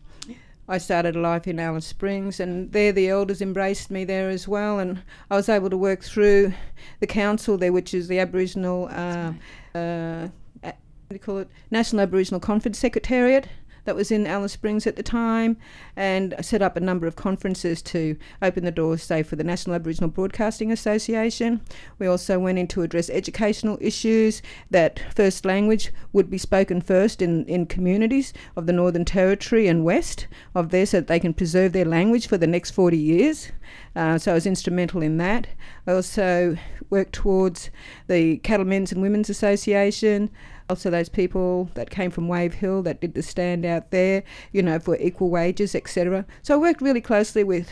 I 0.67 0.79
started 0.79 1.15
a 1.15 1.21
life 1.21 1.47
in 1.47 1.61
Alice 1.61 1.85
Springs, 1.85 2.41
and 2.41 2.73
there 2.73 2.91
the 2.91 3.11
elders 3.11 3.43
embraced 3.43 3.91
me 3.91 4.05
there 4.05 4.31
as 4.31 4.49
well, 4.49 4.79
and 4.79 5.03
I 5.31 5.37
was 5.37 5.51
able 5.51 5.69
to 5.69 5.77
work 5.77 6.03
through 6.03 6.55
the 7.01 7.07
council 7.07 7.59
there, 7.59 7.71
which 7.71 7.93
is 7.93 8.09
the 8.09 8.19
Aboriginal, 8.19 8.89
uh, 8.91 9.35
uh, 9.75 10.29
what 10.63 10.75
do 11.11 11.15
you 11.15 11.19
call 11.19 11.37
it, 11.37 11.51
National 11.71 12.01
Aboriginal 12.01 12.41
Conference 12.41 12.79
Secretariat 12.79 13.47
that 13.87 13.97
was 13.97 14.11
in 14.11 14.27
Alice 14.27 14.53
Springs 14.53 14.87
at 14.87 14.97
the 14.97 15.03
time, 15.03 15.57
and 15.97 16.35
set 16.43 16.61
up 16.61 16.77
a 16.77 16.81
number 16.81 17.07
of 17.07 17.17
conferences 17.17 17.81
to 17.83 18.17
open 18.43 18.65
the 18.65 18.71
doors, 18.71 19.03
say, 19.03 19.23
for 19.23 19.37
the 19.37 19.45
National 19.45 19.75
Aboriginal 19.75 20.11
Broadcasting 20.11 20.71
Association. 20.71 21.61
We 21.99 22.07
also 22.07 22.39
went 22.39 22.59
in 22.59 22.69
to 22.69 22.83
address 22.83 23.09
educational 23.09 23.79
issues 23.81 24.43
that 24.71 25.03
first 25.15 25.45
language 25.45 25.93
would 26.13 26.29
be 26.29 26.39
spoken 26.39 26.81
first 26.81 27.23
in, 27.23 27.45
in 27.47 27.67
communities 27.67 28.33
of 28.57 28.67
the 28.67 28.73
Northern 28.73 29.05
Territory 29.05 29.67
and 29.67 29.85
West 29.85 30.27
of 30.55 30.71
there 30.71 30.87
so 30.87 30.99
that 30.99 31.07
they 31.07 31.21
can 31.21 31.33
preserve 31.33 31.73
their 31.73 31.85
language 31.85 32.27
for 32.27 32.37
the 32.37 32.47
next 32.47 32.73
40 32.73 32.97
years. 32.97 33.53
Uh, 33.95 34.19
so 34.19 34.33
I 34.33 34.35
was 34.35 34.47
instrumental 34.47 35.03
in 35.03 35.17
that. 35.19 35.47
I 35.87 35.93
also 35.93 36.57
worked 36.91 37.15
towards 37.15 37.71
the 38.07 38.39
Cattlemen's 38.39 38.93
and 38.93 39.03
Women's 39.03 39.31
Association, 39.31 40.31
also 40.69 40.91
those 40.91 41.09
people 41.09 41.71
that 41.75 41.91
came 41.91 42.11
from 42.11 42.29
Wave 42.29 42.55
Hill 42.55 42.83
that 42.83 43.01
did 43.01 43.15
the 43.15 43.23
stand 43.23 43.65
out 43.65 43.91
there, 43.91 44.23
you 44.53 44.63
know, 44.63 44.79
for 44.79 44.97
equal 44.97 45.31
wages, 45.31 45.75
etc. 45.75 46.25
So 46.43 46.55
I 46.55 46.57
worked 46.59 46.81
really 46.81 47.01
closely 47.01 47.45
with 47.45 47.71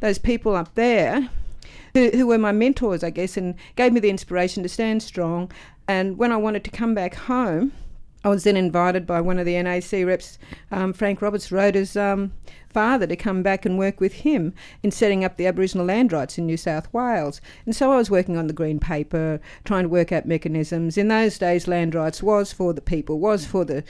those 0.00 0.18
people 0.18 0.56
up 0.56 0.74
there 0.74 1.28
who, 1.94 2.10
who 2.10 2.26
were 2.26 2.38
my 2.38 2.52
mentors, 2.52 3.04
I 3.04 3.10
guess, 3.10 3.36
and 3.36 3.54
gave 3.76 3.92
me 3.92 4.00
the 4.00 4.10
inspiration 4.10 4.62
to 4.62 4.68
stand 4.68 5.02
strong. 5.02 5.50
And 5.86 6.18
when 6.18 6.32
I 6.32 6.36
wanted 6.36 6.64
to 6.64 6.70
come 6.70 6.94
back 6.94 7.14
home, 7.14 7.72
I 8.24 8.28
was 8.28 8.44
then 8.44 8.56
invited 8.56 9.06
by 9.06 9.20
one 9.20 9.38
of 9.38 9.44
the 9.44 9.62
NAC 9.62 9.92
reps, 10.04 10.38
um, 10.70 10.92
Frank 10.94 11.20
Roberts, 11.20 11.52
Rhoda's 11.52 11.94
um, 11.96 12.32
father, 12.74 13.06
to 13.06 13.16
come 13.16 13.42
back 13.42 13.64
and 13.64 13.78
work 13.78 14.00
with 14.00 14.12
him 14.12 14.52
in 14.82 14.90
setting 14.90 15.24
up 15.24 15.36
the 15.36 15.46
Aboriginal 15.46 15.86
land 15.86 16.12
rights 16.12 16.36
in 16.36 16.44
New 16.44 16.56
South 16.56 16.92
Wales. 16.92 17.40
And 17.64 17.74
so 17.74 17.92
I 17.92 17.96
was 17.96 18.10
working 18.10 18.36
on 18.36 18.48
the 18.48 18.52
green 18.52 18.80
paper, 18.80 19.40
trying 19.64 19.84
to 19.84 19.88
work 19.88 20.12
out 20.12 20.26
mechanisms. 20.26 20.98
In 20.98 21.08
those 21.08 21.38
days, 21.38 21.66
land 21.66 21.94
rights 21.94 22.22
was 22.22 22.52
for 22.52 22.74
the 22.74 22.82
people, 22.82 23.18
was 23.18 23.46
for 23.46 23.64
the 23.64 23.84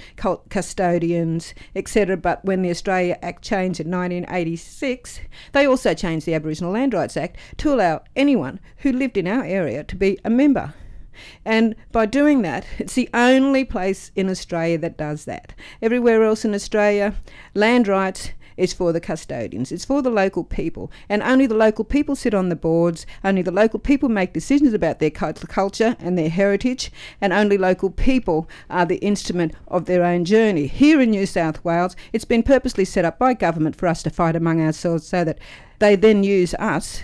custodians, 0.50 1.54
etc. 1.74 2.16
But 2.16 2.44
when 2.44 2.62
the 2.62 2.70
Australia 2.70 3.18
Act 3.22 3.42
changed 3.42 3.80
in 3.80 3.90
1986, 3.90 5.20
they 5.52 5.66
also 5.66 5.94
changed 5.94 6.26
the 6.26 6.34
Aboriginal 6.34 6.72
Land 6.72 6.94
Rights 6.94 7.16
Act 7.16 7.38
to 7.56 7.74
allow 7.74 8.02
anyone 8.14 8.60
who 8.78 8.92
lived 8.92 9.16
in 9.16 9.26
our 9.26 9.44
area 9.44 9.82
to 9.82 9.96
be 9.96 10.18
a 10.24 10.30
member 10.30 10.74
and 11.44 11.76
by 11.92 12.06
doing 12.06 12.42
that, 12.42 12.66
it's 12.78 12.94
the 12.94 13.08
only 13.14 13.64
place 13.64 14.10
in 14.16 14.28
Australia 14.28 14.78
that 14.78 14.96
does 14.96 15.24
that. 15.26 15.54
Everywhere 15.80 16.24
else 16.24 16.44
in 16.44 16.54
Australia, 16.54 17.14
land 17.54 17.86
rights 17.86 18.30
is 18.56 18.72
for 18.72 18.92
the 18.92 19.00
custodians, 19.00 19.72
it's 19.72 19.84
for 19.84 20.02
the 20.02 20.10
local 20.10 20.44
people, 20.44 20.90
and 21.08 21.22
only 21.22 21.46
the 21.46 21.54
local 21.54 21.84
people 21.84 22.14
sit 22.16 22.34
on 22.34 22.48
the 22.48 22.56
boards, 22.56 23.06
only 23.22 23.42
the 23.42 23.50
local 23.50 23.78
people 23.78 24.08
make 24.08 24.32
decisions 24.32 24.72
about 24.72 24.98
their 24.98 25.10
culture 25.10 25.96
and 25.98 26.16
their 26.16 26.28
heritage, 26.28 26.92
and 27.20 27.32
only 27.32 27.58
local 27.58 27.90
people 27.90 28.48
are 28.70 28.86
the 28.86 28.96
instrument 28.96 29.52
of 29.68 29.86
their 29.86 30.04
own 30.04 30.24
journey. 30.24 30.66
Here 30.66 31.00
in 31.00 31.10
New 31.10 31.26
South 31.26 31.64
Wales, 31.64 31.96
it's 32.12 32.24
been 32.24 32.42
purposely 32.42 32.84
set 32.84 33.04
up 33.04 33.18
by 33.18 33.34
government 33.34 33.76
for 33.76 33.86
us 33.86 34.02
to 34.04 34.10
fight 34.10 34.36
among 34.36 34.60
ourselves 34.60 35.06
so 35.06 35.24
that 35.24 35.38
they 35.78 35.96
then 35.96 36.24
use 36.24 36.54
us 36.54 37.02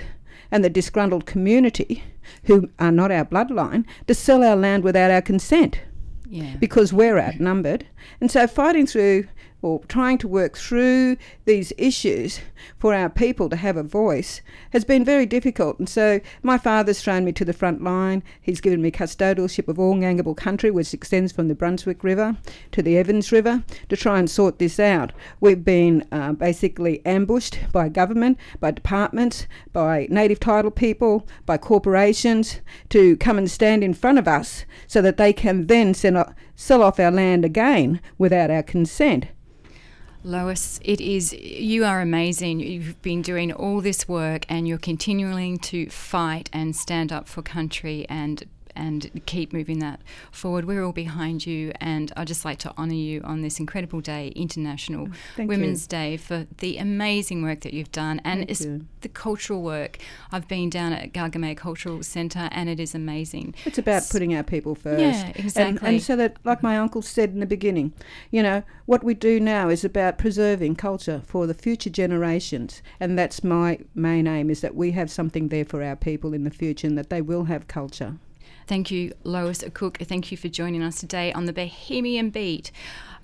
and 0.51 0.65
the 0.65 0.71
disgruntled 0.71 1.27
community 1.27 2.03
who 2.45 2.69
are 2.79 2.93
not 2.93 3.11
our 3.11 3.25
bloodline 3.25 3.85
to 4.07 4.15
sell 4.15 4.45
our 4.45 4.57
land 4.57 4.85
without 4.85 5.11
our 5.11 5.23
consent. 5.23 5.81
Yeah. 6.29 6.55
Because 6.61 6.93
we're 6.93 7.19
outnumbered. 7.19 7.87
And 8.21 8.31
so 8.31 8.47
fighting 8.47 8.87
through 8.87 9.27
or 9.63 9.81
trying 9.89 10.19
to 10.19 10.29
work 10.29 10.57
through 10.57 11.17
these 11.45 11.73
issues 11.77 12.41
for 12.79 12.95
our 12.95 13.09
people 13.09 13.49
to 13.49 13.57
have 13.57 13.77
a 13.77 13.83
voice 13.83 14.41
has 14.71 14.85
been 14.85 15.05
very 15.05 15.27
difficult. 15.27 15.79
And 15.79 15.89
so 15.89 16.21
my 16.43 16.59
father's 16.59 17.03
thrown 17.03 17.25
me 17.25 17.33
to 17.33 17.45
the 17.45 17.53
front 17.53 17.83
line. 17.83 18.23
He's 18.41 18.61
given 18.61 18.83
me 18.83 18.91
custodialship 18.91 19.69
of 19.69 19.79
all 19.79 19.95
Ngangabal 19.95 20.37
country, 20.37 20.71
which 20.71 20.95
extends 20.95 21.33
from 21.33 21.49
the 21.49 21.55
Brunswick 21.55 22.05
River 22.05 22.37
to 22.73 22.83
the 22.83 22.97
Evans 22.97 23.33
River, 23.33 23.65
to 23.89 23.97
try 23.97 24.19
and 24.19 24.31
sort 24.31 24.59
this 24.59 24.79
out. 24.79 25.13
We've 25.41 25.65
been 25.65 26.07
uh, 26.13 26.33
basically 26.33 27.05
ambushed 27.05 27.59
by 27.73 27.89
government, 27.89 28.39
by 28.61 28.71
departments, 28.71 29.47
by 29.73 30.07
native 30.11 30.41
title 30.41 30.71
people, 30.71 31.27
by 31.47 31.59
corporations 31.59 32.61
to 32.91 33.17
come 33.17 33.39
and 33.39 33.51
stand 33.51 33.85
in 33.85 33.95
front 33.95 34.19
of 34.19 34.29
us 34.29 34.65
so 34.87 35.03
that 35.03 35.17
they 35.17 35.33
can 35.33 35.67
then 35.67 35.95
sell 35.95 36.83
off 36.83 37.01
our 37.01 37.11
land 37.11 37.45
again 37.45 38.01
without 38.19 38.51
our 38.51 38.63
consent. 38.63 39.27
Lois, 40.23 40.79
it 40.85 41.01
is 41.01 41.33
you 41.33 41.85
are 41.85 42.03
amazing. 42.03 42.61
You've 42.61 43.01
been 43.01 43.23
doing 43.23 43.53
all 43.53 43.81
this 43.81 44.07
work 44.07 44.45
and 44.51 44.68
you're 44.68 44.77
continuing 44.77 45.59
to 45.61 45.89
fight 45.89 46.51
and 46.53 46.77
stand 46.77 47.11
up 47.11 47.27
for 47.27 47.41
country 47.41 48.05
and 48.09 48.45
and 48.81 49.11
keep 49.26 49.53
moving 49.53 49.78
that 49.81 50.01
forward. 50.33 50.64
We're 50.64 50.83
all 50.83 50.93
behind 50.93 51.47
you, 51.47 51.72
and 51.81 52.12
I'd 52.16 52.26
just 52.26 52.45
like 52.45 52.59
to 52.61 52.76
honour 52.78 52.95
you 52.95 53.20
on 53.22 53.43
this 53.43 53.61
incredible 53.61 54.01
day, 54.01 54.28
International 54.28 55.09
oh, 55.11 55.16
Thank 55.37 55.51
Women's 55.51 55.85
you. 55.85 55.89
Day, 55.89 56.16
for 56.16 56.47
the 56.59 56.78
amazing 56.78 57.43
work 57.43 57.61
that 57.61 57.74
you've 57.74 57.93
done 57.93 58.20
and 58.24 58.41
Thank 58.41 58.51
it's 58.51 58.64
you. 58.64 58.87
the 59.03 59.09
cultural 59.09 59.62
work. 59.62 59.99
I've 60.33 60.49
been 60.49 60.70
down 60.70 60.93
at 60.93 61.12
Gargamay 61.12 61.57
Cultural 61.57 62.03
Centre, 62.03 62.49
and 62.53 62.68
it 62.68 62.81
is 62.81 62.95
amazing. 62.95 63.55
It's 63.66 63.78
about 63.78 64.09
putting 64.11 64.35
our 64.35 64.43
people 64.43 64.74
first. 64.74 65.01
Yeah, 65.01 65.26
And- 65.26 65.37
exactly. 65.37 65.89
And, 65.89 66.03
so 66.03 66.16
that, 66.16 66.39
like 66.45 66.62
my 66.62 66.78
uncle 66.78 67.03
said 67.03 67.31
in 67.31 67.41
the 67.41 67.47
beginning, 67.47 67.93
you 68.31 68.43
know, 68.43 68.62
what 68.87 69.05
we 69.05 69.14
do 69.14 69.39
now 69.39 69.68
is 69.68 69.85
about 69.85 70.16
preserving 70.18 70.76
culture 70.76 71.20
for 71.26 71.47
the 71.47 71.55
future 71.55 71.91
generations. 71.91 72.83
And 72.99 73.18
that's 73.18 73.45
my 73.45 73.78
main 73.95 74.26
aim 74.26 74.51
is 74.51 74.62
that 74.62 74.74
we 74.74 74.93
have 74.93 75.11
something 75.11 75.49
there 75.49 75.64
for 75.64 75.83
our 75.83 75.97
people 75.97 76.33
in 76.33 76.45
the 76.45 76.51
future 76.51 76.87
and 76.87 76.97
that 76.97 77.11
they 77.11 77.20
will 77.20 77.45
have 77.45 77.68
culture. 77.68 78.16
Thank 78.67 78.91
you, 78.91 79.13
Lois 79.25 79.65
Cook. 79.75 79.99
Thank 79.99 80.31
you 80.31 80.37
for 80.37 80.49
joining 80.49 80.83
us 80.83 81.01
today 81.01 81.33
on 81.33 81.47
the 81.47 81.53
Bohemian 81.53 82.31
Beat. 82.31 82.71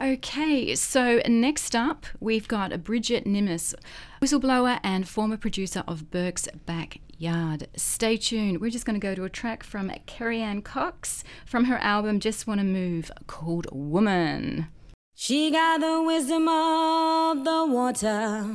Okay, 0.00 0.74
so 0.74 1.22
next 1.26 1.74
up, 1.74 2.04
we've 2.20 2.46
got 2.46 2.84
Bridget 2.84 3.24
Nimis, 3.24 3.74
whistleblower 4.20 4.78
and 4.82 5.08
former 5.08 5.38
producer 5.38 5.84
of 5.88 6.10
Burke's 6.10 6.48
Backyard. 6.66 7.68
Stay 7.76 8.18
tuned. 8.18 8.60
We're 8.60 8.70
just 8.70 8.84
going 8.84 9.00
to 9.00 9.06
go 9.06 9.14
to 9.14 9.24
a 9.24 9.30
track 9.30 9.62
from 9.62 9.88
Kerrianne 10.06 10.62
Cox 10.62 11.24
from 11.46 11.64
her 11.64 11.78
album 11.78 12.20
Just 12.20 12.46
Wanna 12.46 12.64
Move 12.64 13.10
called 13.26 13.68
Woman. 13.72 14.68
She 15.14 15.50
got 15.50 15.80
the 15.80 16.02
wisdom 16.02 16.46
of 16.46 17.42
the 17.42 17.64
water, 17.66 18.46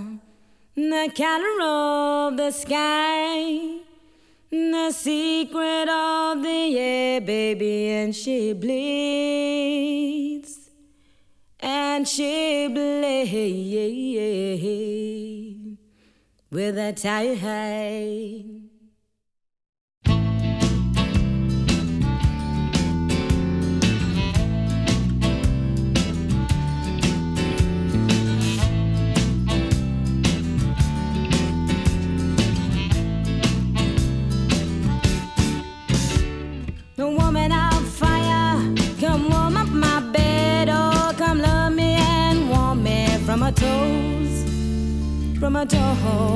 the 0.76 1.12
color 1.18 1.62
of 1.66 2.38
the 2.38 2.52
sky, 2.52 3.80
the 4.52 4.92
secret 4.92 5.88
of 5.88 6.44
the 6.44 6.78
air, 6.78 7.22
baby, 7.22 7.88
and 7.88 8.14
she 8.14 8.52
bleeds. 8.54 9.80
And 11.60 12.08
she 12.08 12.68
bleeds 12.68 13.32
with 16.52 16.78
a 16.78 16.92
tide. 16.94 18.61
My 45.62 45.68
toes 45.68 46.31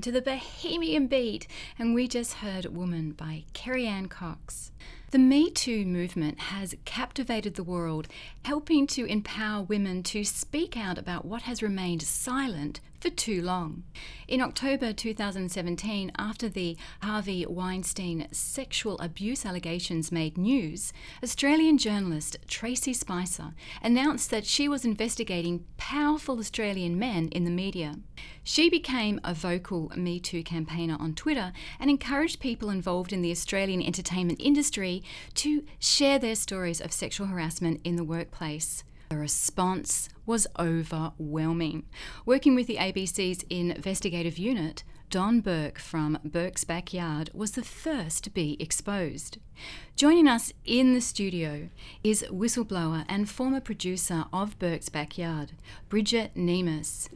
listening 0.00 0.14
to 0.14 0.18
the 0.18 0.30
Bohemian 0.30 1.06
Beat, 1.08 1.46
and 1.78 1.94
we 1.94 2.08
just 2.08 2.34
heard 2.34 2.74
Woman 2.74 3.10
by 3.10 3.44
Kerrianne 3.52 4.08
Cox. 4.08 4.72
The 5.10 5.18
Me 5.18 5.50
Too 5.50 5.84
movement 5.84 6.38
has 6.40 6.74
captivated 6.86 7.54
the 7.54 7.62
world, 7.62 8.08
helping 8.42 8.86
to 8.86 9.04
empower 9.04 9.62
women 9.62 10.02
to 10.04 10.24
speak 10.24 10.74
out 10.74 10.96
about 10.96 11.26
what 11.26 11.42
has 11.42 11.62
remained 11.62 12.00
silent 12.00 12.80
for 13.00 13.10
too 13.10 13.42
long. 13.42 13.82
In 14.28 14.40
October 14.40 14.92
2017, 14.92 16.12
after 16.18 16.48
the 16.48 16.76
Harvey 17.02 17.46
Weinstein 17.46 18.28
sexual 18.30 18.98
abuse 18.98 19.44
allegations 19.46 20.12
made 20.12 20.36
news, 20.36 20.92
Australian 21.22 21.78
journalist 21.78 22.36
Tracey 22.46 22.92
Spicer 22.92 23.54
announced 23.82 24.30
that 24.30 24.46
she 24.46 24.68
was 24.68 24.84
investigating 24.84 25.64
powerful 25.76 26.38
Australian 26.38 26.98
men 26.98 27.28
in 27.28 27.44
the 27.44 27.50
media. 27.50 27.96
She 28.42 28.68
became 28.68 29.20
a 29.24 29.34
vocal 29.34 29.90
Me 29.96 30.20
Too 30.20 30.42
campaigner 30.42 30.96
on 31.00 31.14
Twitter 31.14 31.52
and 31.78 31.90
encouraged 31.90 32.40
people 32.40 32.70
involved 32.70 33.12
in 33.12 33.22
the 33.22 33.30
Australian 33.30 33.82
entertainment 33.82 34.40
industry 34.40 35.02
to 35.34 35.64
share 35.78 36.18
their 36.18 36.34
stories 36.34 36.80
of 36.80 36.92
sexual 36.92 37.28
harassment 37.28 37.80
in 37.84 37.96
the 37.96 38.04
workplace. 38.04 38.84
The 39.10 39.18
response 39.18 40.08
was 40.24 40.46
overwhelming. 40.56 41.86
Working 42.24 42.54
with 42.54 42.68
the 42.68 42.76
ABC's 42.76 43.44
investigative 43.50 44.38
unit, 44.38 44.84
Don 45.10 45.40
Burke 45.40 45.80
from 45.80 46.20
Burke's 46.24 46.62
Backyard 46.62 47.28
was 47.34 47.50
the 47.50 47.64
first 47.64 48.22
to 48.22 48.30
be 48.30 48.56
exposed. 48.62 49.38
Joining 49.96 50.28
us 50.28 50.52
in 50.64 50.94
the 50.94 51.00
studio 51.00 51.70
is 52.04 52.24
whistleblower 52.30 53.04
and 53.08 53.28
former 53.28 53.60
producer 53.60 54.26
of 54.32 54.56
Burke's 54.60 54.88
Backyard, 54.88 55.54
Bridget 55.88 56.36
Nemus. 56.36 57.08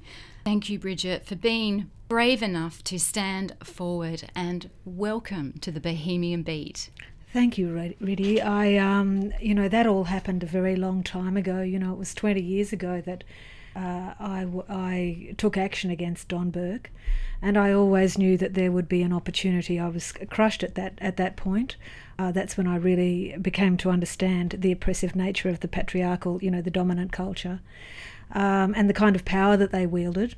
Thank 0.45 0.69
you, 0.69 0.81
Bridget, 0.81 1.25
for 1.25 1.37
being 1.37 1.93
brave 2.09 2.43
enough 2.43 2.83
to 2.85 2.99
stand 2.99 3.55
forward 3.63 4.25
and 4.35 4.69
welcome 4.85 5.53
to 5.61 5.71
the 5.71 5.79
Bohemian 5.81 6.43
Beat. 6.43 6.91
Thank 7.35 7.59
you, 7.59 7.67
Riddhi. 7.67 8.41
I, 8.41 8.79
um, 8.79 9.33
you 9.41 9.57
know, 9.57 9.69
that 9.69 9.89
all 9.89 10.05
happened 10.05 10.45
a 10.45 10.47
very 10.47 10.77
long 10.77 11.03
time 11.03 11.37
ago. 11.37 11.63
You 11.63 11.81
know, 11.81 11.93
it 11.93 11.99
was 11.99 12.15
20 12.15 12.41
years 12.41 12.73
ago 12.73 13.01
that 13.01 13.25
uh, 13.75 14.15
I, 14.21 14.47
I 14.69 15.35
took 15.37 15.57
action 15.57 15.91
against 15.91 16.29
Don 16.29 16.51
Burke, 16.51 16.93
and 17.43 17.59
I 17.59 17.73
always 17.73 18.17
knew 18.17 18.37
that 18.37 18.55
there 18.55 18.71
would 18.71 18.89
be 18.89 19.03
an 19.03 19.13
opportunity. 19.13 19.81
I 19.81 19.89
was 19.89 20.13
crushed 20.31 20.63
at 20.63 20.77
that 20.77 20.97
at 21.01 21.17
that 21.17 21.35
point. 21.35 21.75
Uh, 22.21 22.31
that's 22.31 22.57
when 22.57 22.69
I 22.69 22.77
really 22.77 23.37
became 23.43 23.77
to 23.79 23.91
understand 23.91 24.55
the 24.61 24.71
oppressive 24.71 25.17
nature 25.17 25.49
of 25.49 25.59
the 25.59 25.67
patriarchal, 25.67 26.39
you 26.41 26.53
know, 26.53 26.63
the 26.63 26.71
dominant 26.71 27.11
culture, 27.11 27.59
um, 28.31 28.75
and 28.77 28.89
the 28.89 28.95
kind 28.95 29.17
of 29.17 29.25
power 29.25 29.57
that 29.57 29.73
they 29.73 29.87
wielded. 29.87 30.37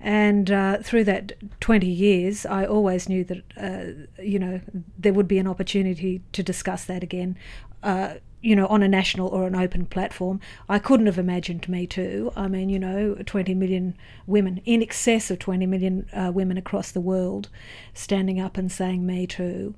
And 0.00 0.50
uh, 0.50 0.78
through 0.78 1.04
that 1.04 1.32
20 1.60 1.86
years, 1.86 2.46
I 2.46 2.64
always 2.64 3.08
knew 3.08 3.24
that, 3.24 3.42
uh, 3.56 4.22
you 4.22 4.38
know, 4.38 4.60
there 4.96 5.12
would 5.12 5.28
be 5.28 5.38
an 5.38 5.48
opportunity 5.48 6.22
to 6.32 6.42
discuss 6.42 6.84
that 6.84 7.02
again. 7.02 7.36
Uh, 7.82 8.14
you 8.40 8.54
know, 8.54 8.66
on 8.66 8.82
a 8.82 8.88
national 8.88 9.28
or 9.28 9.46
an 9.46 9.56
open 9.56 9.86
platform. 9.86 10.40
I 10.68 10.78
couldn't 10.78 11.06
have 11.06 11.18
imagined 11.18 11.68
Me 11.68 11.86
Too. 11.86 12.32
I 12.36 12.46
mean, 12.46 12.68
you 12.68 12.78
know, 12.78 13.14
20 13.14 13.54
million 13.54 13.96
women, 14.26 14.60
in 14.64 14.80
excess 14.82 15.30
of 15.30 15.38
20 15.38 15.66
million 15.66 16.08
uh, 16.12 16.30
women 16.32 16.56
across 16.56 16.92
the 16.92 17.00
world, 17.00 17.48
standing 17.94 18.40
up 18.40 18.56
and 18.56 18.70
saying 18.70 19.04
Me 19.04 19.26
Too, 19.26 19.74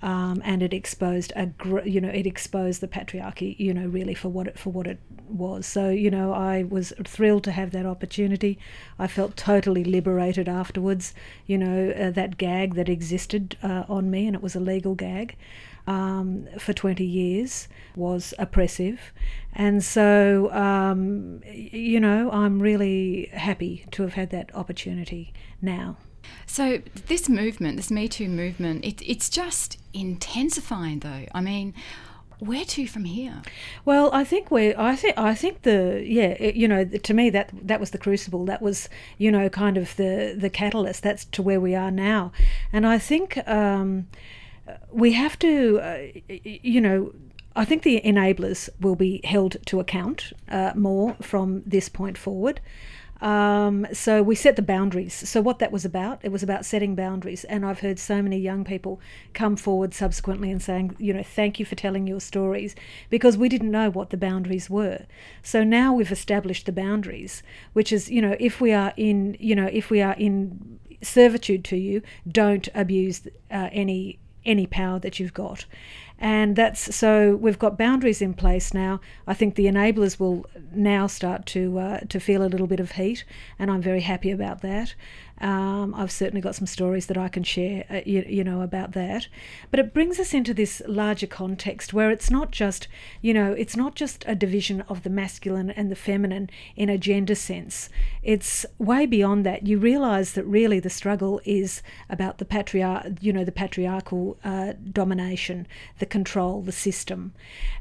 um, 0.00 0.42
and 0.44 0.62
it 0.62 0.72
exposed 0.72 1.32
a, 1.34 1.50
you 1.84 2.00
know, 2.00 2.10
it 2.10 2.26
exposed 2.26 2.80
the 2.80 2.88
patriarchy, 2.88 3.58
you 3.58 3.74
know, 3.74 3.86
really 3.86 4.14
for 4.14 4.28
what 4.28 4.46
it 4.46 4.58
for 4.58 4.70
what 4.70 4.86
it 4.86 5.00
was. 5.28 5.66
So, 5.66 5.88
you 5.88 6.10
know, 6.10 6.32
I 6.32 6.64
was 6.64 6.92
thrilled 7.04 7.42
to 7.44 7.52
have 7.52 7.72
that 7.72 7.86
opportunity. 7.86 8.58
I 8.98 9.06
felt 9.06 9.36
totally 9.36 9.82
liberated 9.82 10.48
afterwards. 10.48 11.14
You 11.46 11.58
know, 11.58 11.90
uh, 11.90 12.10
that 12.10 12.36
gag 12.36 12.74
that 12.74 12.88
existed 12.88 13.56
uh, 13.62 13.84
on 13.88 14.10
me, 14.10 14.26
and 14.26 14.36
it 14.36 14.42
was 14.42 14.54
a 14.54 14.60
legal 14.60 14.94
gag 14.94 15.36
um, 15.86 16.46
for 16.58 16.72
20 16.72 17.04
years 17.04 17.68
was 17.96 18.34
oppressive. 18.38 19.12
And 19.52 19.84
so, 19.84 20.52
um, 20.52 21.42
you 21.52 22.00
know, 22.00 22.30
I'm 22.30 22.60
really 22.60 23.30
happy 23.32 23.86
to 23.92 24.02
have 24.02 24.14
had 24.14 24.30
that 24.30 24.54
opportunity 24.54 25.32
now. 25.60 25.96
So 26.46 26.80
this 27.06 27.28
movement, 27.28 27.76
this 27.76 27.90
Me 27.90 28.08
Too 28.08 28.28
movement, 28.28 28.84
it, 28.84 29.02
it's 29.02 29.28
just 29.28 29.78
intensifying, 29.92 31.00
though. 31.00 31.26
I 31.34 31.40
mean, 31.40 31.74
where 32.38 32.64
to 32.64 32.86
from 32.86 33.04
here? 33.04 33.42
Well, 33.84 34.10
I 34.12 34.24
think 34.24 34.50
we 34.50 34.74
I 34.74 34.96
think 34.96 35.16
I 35.18 35.34
think 35.34 35.62
the 35.62 36.02
yeah, 36.04 36.28
it, 36.38 36.56
you 36.56 36.68
know, 36.68 36.84
to 36.84 37.14
me 37.14 37.30
that 37.30 37.50
that 37.62 37.80
was 37.80 37.90
the 37.90 37.98
crucible. 37.98 38.44
That 38.44 38.62
was 38.62 38.88
you 39.18 39.30
know 39.30 39.48
kind 39.48 39.76
of 39.76 39.94
the 39.96 40.34
the 40.36 40.50
catalyst. 40.50 41.02
That's 41.02 41.24
to 41.26 41.42
where 41.42 41.60
we 41.60 41.74
are 41.74 41.90
now, 41.90 42.32
and 42.72 42.86
I 42.86 42.98
think. 42.98 43.38
Um, 43.48 44.08
we 44.90 45.12
have 45.12 45.38
to, 45.40 45.80
uh, 45.80 45.98
you 46.28 46.80
know, 46.80 47.12
I 47.56 47.64
think 47.64 47.82
the 47.82 48.00
enablers 48.04 48.68
will 48.80 48.96
be 48.96 49.20
held 49.24 49.56
to 49.66 49.80
account 49.80 50.32
uh, 50.48 50.72
more 50.74 51.14
from 51.20 51.62
this 51.64 51.88
point 51.88 52.18
forward. 52.18 52.60
Um, 53.20 53.86
so 53.92 54.22
we 54.22 54.34
set 54.34 54.56
the 54.56 54.62
boundaries. 54.62 55.14
So 55.14 55.40
what 55.40 55.60
that 55.60 55.72
was 55.72 55.84
about, 55.84 56.20
it 56.22 56.32
was 56.32 56.42
about 56.42 56.66
setting 56.66 56.94
boundaries. 56.94 57.44
And 57.44 57.64
I've 57.64 57.80
heard 57.80 57.98
so 57.98 58.20
many 58.20 58.38
young 58.38 58.64
people 58.64 59.00
come 59.32 59.56
forward 59.56 59.94
subsequently 59.94 60.50
and 60.50 60.60
saying, 60.60 60.96
you 60.98 61.14
know, 61.14 61.22
thank 61.22 61.60
you 61.60 61.64
for 61.64 61.76
telling 61.76 62.06
your 62.06 62.20
stories 62.20 62.74
because 63.08 63.38
we 63.38 63.48
didn't 63.48 63.70
know 63.70 63.88
what 63.88 64.10
the 64.10 64.16
boundaries 64.16 64.68
were. 64.68 65.06
So 65.42 65.62
now 65.62 65.94
we've 65.94 66.12
established 66.12 66.66
the 66.66 66.72
boundaries, 66.72 67.42
which 67.72 67.92
is, 67.92 68.10
you 68.10 68.20
know, 68.20 68.36
if 68.40 68.60
we 68.60 68.72
are 68.72 68.92
in, 68.96 69.36
you 69.38 69.54
know, 69.54 69.70
if 69.72 69.90
we 69.90 70.02
are 70.02 70.14
in 70.14 70.80
servitude 71.00 71.64
to 71.64 71.76
you, 71.76 72.02
don't 72.30 72.68
abuse 72.74 73.26
uh, 73.50 73.68
any 73.72 74.18
any 74.44 74.66
power 74.66 74.98
that 74.98 75.18
you've 75.18 75.34
got. 75.34 75.66
And 76.18 76.54
that's 76.54 76.94
so 76.94 77.34
we've 77.36 77.58
got 77.58 77.76
boundaries 77.76 78.22
in 78.22 78.34
place 78.34 78.72
now. 78.72 79.00
I 79.26 79.34
think 79.34 79.56
the 79.56 79.66
enablers 79.66 80.20
will 80.20 80.46
now 80.72 81.06
start 81.06 81.44
to 81.46 81.78
uh, 81.78 82.00
to 82.08 82.20
feel 82.20 82.42
a 82.44 82.46
little 82.46 82.68
bit 82.68 82.80
of 82.80 82.92
heat, 82.92 83.24
and 83.58 83.70
I'm 83.70 83.82
very 83.82 84.00
happy 84.00 84.30
about 84.30 84.62
that. 84.62 84.94
Um, 85.40 85.94
I've 85.96 86.12
certainly 86.12 86.40
got 86.40 86.54
some 86.54 86.66
stories 86.66 87.06
that 87.06 87.18
I 87.18 87.28
can 87.28 87.42
share, 87.42 87.84
uh, 87.90 88.00
you, 88.06 88.24
you, 88.28 88.44
know, 88.44 88.60
about 88.62 88.92
that. 88.92 89.26
But 89.70 89.80
it 89.80 89.92
brings 89.92 90.20
us 90.20 90.32
into 90.32 90.54
this 90.54 90.80
larger 90.86 91.26
context 91.26 91.92
where 91.92 92.10
it's 92.10 92.30
not 92.30 92.52
just, 92.52 92.86
you 93.20 93.34
know, 93.34 93.52
it's 93.52 93.76
not 93.76 93.96
just 93.96 94.24
a 94.28 94.36
division 94.36 94.82
of 94.82 95.02
the 95.02 95.10
masculine 95.10 95.70
and 95.70 95.90
the 95.90 95.96
feminine 95.96 96.50
in 96.76 96.88
a 96.88 96.96
gender 96.96 97.34
sense. 97.34 97.88
It's 98.22 98.64
way 98.78 99.06
beyond 99.06 99.44
that. 99.44 99.66
You 99.66 99.78
realise 99.78 100.32
that 100.32 100.44
really 100.44 100.78
the 100.78 100.90
struggle 100.90 101.40
is 101.44 101.82
about 102.08 102.38
the 102.38 102.44
patriarch, 102.44 103.06
you 103.20 103.32
know, 103.32 103.44
the 103.44 103.52
patriarchal 103.52 104.38
uh, 104.44 104.74
domination, 104.92 105.66
the 105.98 106.06
control, 106.06 106.62
the 106.62 106.72
system, 106.72 107.32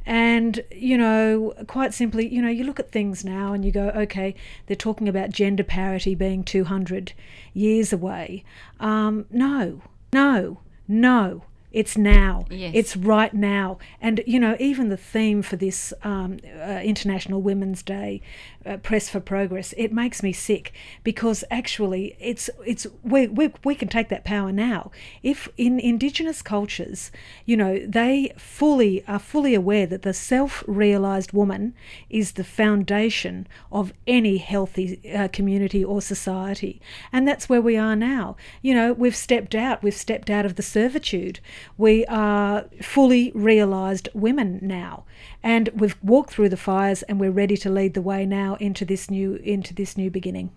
and 0.05 0.63
you 0.71 0.97
know, 0.97 1.53
quite 1.67 1.93
simply, 1.93 2.27
you 2.27 2.41
know, 2.41 2.49
you 2.49 2.63
look 2.63 2.79
at 2.79 2.91
things 2.91 3.23
now 3.23 3.53
and 3.53 3.63
you 3.63 3.71
go, 3.71 3.89
okay, 3.89 4.35
they're 4.65 4.75
talking 4.75 5.07
about 5.07 5.29
gender 5.29 5.63
parity 5.63 6.15
being 6.15 6.43
200 6.43 7.13
years 7.53 7.93
away. 7.93 8.43
Um, 8.79 9.25
no, 9.31 9.81
no, 10.13 10.59
no. 10.87 11.43
It's 11.73 11.97
now. 11.97 12.45
Yes. 12.51 12.71
It's 12.75 12.95
right 12.95 13.33
now. 13.33 13.79
And, 13.99 14.23
you 14.27 14.39
know, 14.39 14.55
even 14.59 14.89
the 14.89 14.97
theme 14.97 15.41
for 15.41 15.55
this 15.55 15.91
um, 16.03 16.37
uh, 16.45 16.79
International 16.83 17.41
Women's 17.41 17.81
Day, 17.81 18.21
uh, 18.63 18.77
Press 18.77 19.09
for 19.09 19.19
Progress, 19.19 19.73
it 19.75 19.91
makes 19.91 20.21
me 20.21 20.31
sick 20.31 20.71
because 21.03 21.43
actually 21.49 22.15
it's, 22.19 22.49
it's 22.65 22.85
we, 23.03 23.27
we, 23.27 23.51
we 23.63 23.73
can 23.73 23.87
take 23.87 24.09
that 24.09 24.23
power 24.23 24.51
now. 24.51 24.91
If 25.23 25.49
in 25.57 25.79
Indigenous 25.79 26.43
cultures, 26.43 27.11
you 27.45 27.57
know, 27.57 27.79
they 27.85 28.33
fully 28.37 29.03
are 29.07 29.19
fully 29.19 29.55
aware 29.55 29.87
that 29.87 30.03
the 30.03 30.13
self 30.13 30.63
realized 30.67 31.33
woman 31.33 31.73
is 32.09 32.33
the 32.33 32.43
foundation 32.43 33.47
of 33.71 33.93
any 34.05 34.37
healthy 34.37 35.01
uh, 35.11 35.27
community 35.29 35.83
or 35.83 36.01
society. 36.01 36.79
And 37.11 37.27
that's 37.27 37.49
where 37.49 37.61
we 37.61 37.77
are 37.77 37.95
now. 37.95 38.35
You 38.61 38.75
know, 38.75 38.93
we've 38.93 39.15
stepped 39.15 39.55
out, 39.55 39.81
we've 39.81 39.95
stepped 39.95 40.29
out 40.29 40.45
of 40.45 40.55
the 40.55 40.61
servitude 40.61 41.39
we 41.77 42.05
are 42.05 42.65
fully 42.81 43.31
realised 43.33 44.09
women 44.13 44.59
now, 44.61 45.05
and 45.41 45.69
we've 45.75 45.97
walked 46.03 46.31
through 46.31 46.49
the 46.49 46.57
fires, 46.57 47.03
and 47.03 47.19
we're 47.19 47.31
ready 47.31 47.57
to 47.57 47.69
lead 47.69 47.93
the 47.93 48.01
way 48.01 48.25
now 48.25 48.55
into 48.55 48.85
this 48.85 49.09
new 49.09 49.35
into 49.35 49.73
this 49.73 49.97
new 49.97 50.09
beginning. 50.09 50.51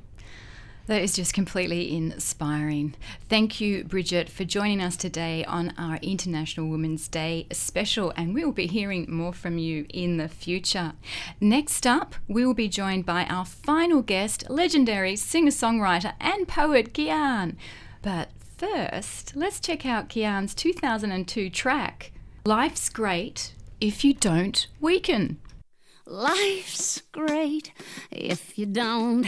That 0.87 1.03
is 1.03 1.15
just 1.15 1.35
completely 1.35 1.97
inspiring. 1.97 2.95
Thank 3.29 3.61
you, 3.61 3.83
Bridget, 3.83 4.31
for 4.31 4.45
joining 4.45 4.81
us 4.81 4.97
today 4.97 5.45
on 5.45 5.75
our 5.77 5.97
International 5.97 6.69
Women's 6.69 7.09
Day 7.09 7.49
special, 7.51 8.13
and 8.17 8.33
we 8.33 8.45
will 8.45 8.53
be 8.53 8.69
hearing 8.69 9.07
more 9.09 9.33
from 9.33 9.59
you 9.59 9.87
in 9.89 10.17
the 10.17 10.29
future. 10.29 10.93
Next 11.41 11.89
up, 11.89 12.15
we 12.29 12.47
will 12.47 12.55
be 12.55 12.69
joined 12.69 13.05
by 13.05 13.25
our 13.25 13.45
final 13.45 14.01
guest, 14.01 14.49
legendary 14.49 15.17
singer 15.17 15.51
songwriter 15.51 16.13
and 16.21 16.47
poet 16.47 16.95
Gyan. 16.95 17.57
But 18.01 18.31
first, 18.57 19.37
let's 19.37 19.61
check 19.61 19.85
out 19.85 20.09
Gyan's 20.09 20.55
2002 20.55 21.51
track, 21.51 22.13
Life's 22.45 22.89
Great 22.89 23.55
If 23.81 24.05
You 24.05 24.15
Don't 24.15 24.67
Weaken. 24.81 25.39
Life's 26.07 27.03
great 27.13 27.73
if 28.13 28.57
you 28.57 28.67
don't 28.67 29.27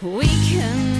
weaken. 0.00 0.95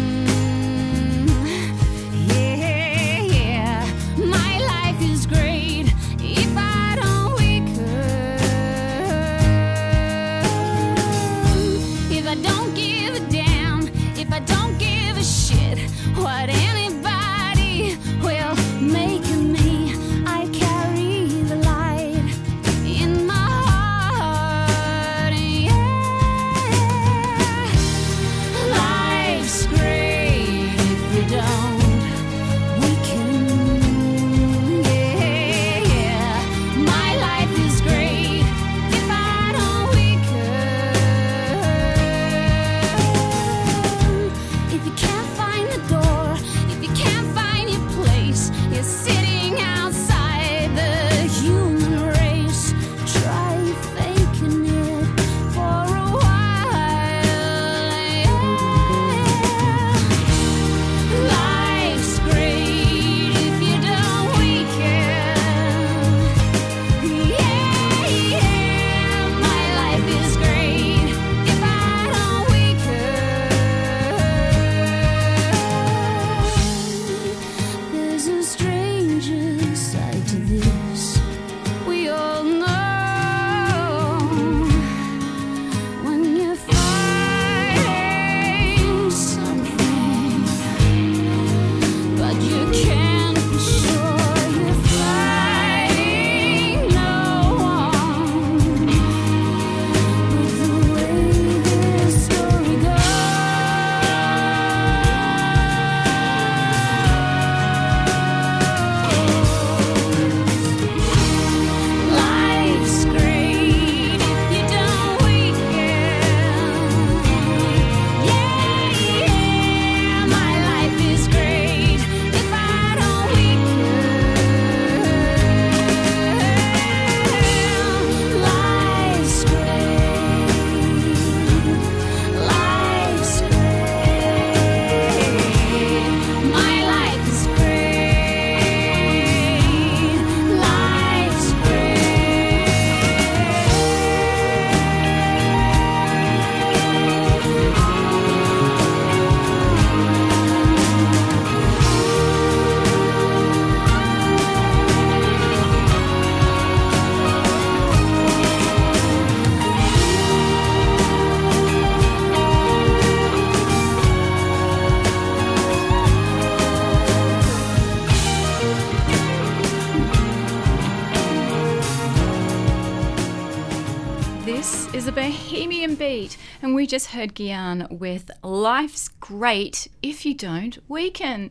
Just 176.97 177.09
heard 177.09 177.35
Gyan 177.35 177.91
with 177.99 178.31
Life's 178.43 179.09
Great 179.21 179.87
If 180.03 180.25
You 180.25 180.33
Don't 180.33 180.79
Weaken. 180.89 181.51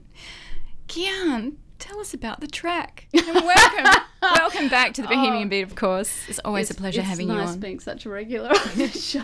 Gyan, 0.87 1.57
tell 1.77 1.99
us 1.99 2.15
about 2.15 2.39
the 2.41 2.47
track. 2.47 3.05
And 3.13 3.45
welcome, 3.45 4.01
welcome 4.23 4.69
back 4.69 4.95
to 4.95 5.03
the 5.03 5.07
Bohemian 5.07 5.47
Beat, 5.47 5.61
of 5.61 5.75
course. 5.75 6.23
It's 6.27 6.39
always 6.43 6.71
a 6.71 6.73
pleasure 6.73 7.01
Oh. 7.01 7.03
having 7.03 7.27
nice 7.27 7.49
you 7.49 7.53
on. 7.53 7.59
being 7.59 7.79
such 7.79 8.07
a 8.07 8.09
regular 8.09 8.49
on 8.49 8.69
this 8.73 9.05
show. 9.11 9.21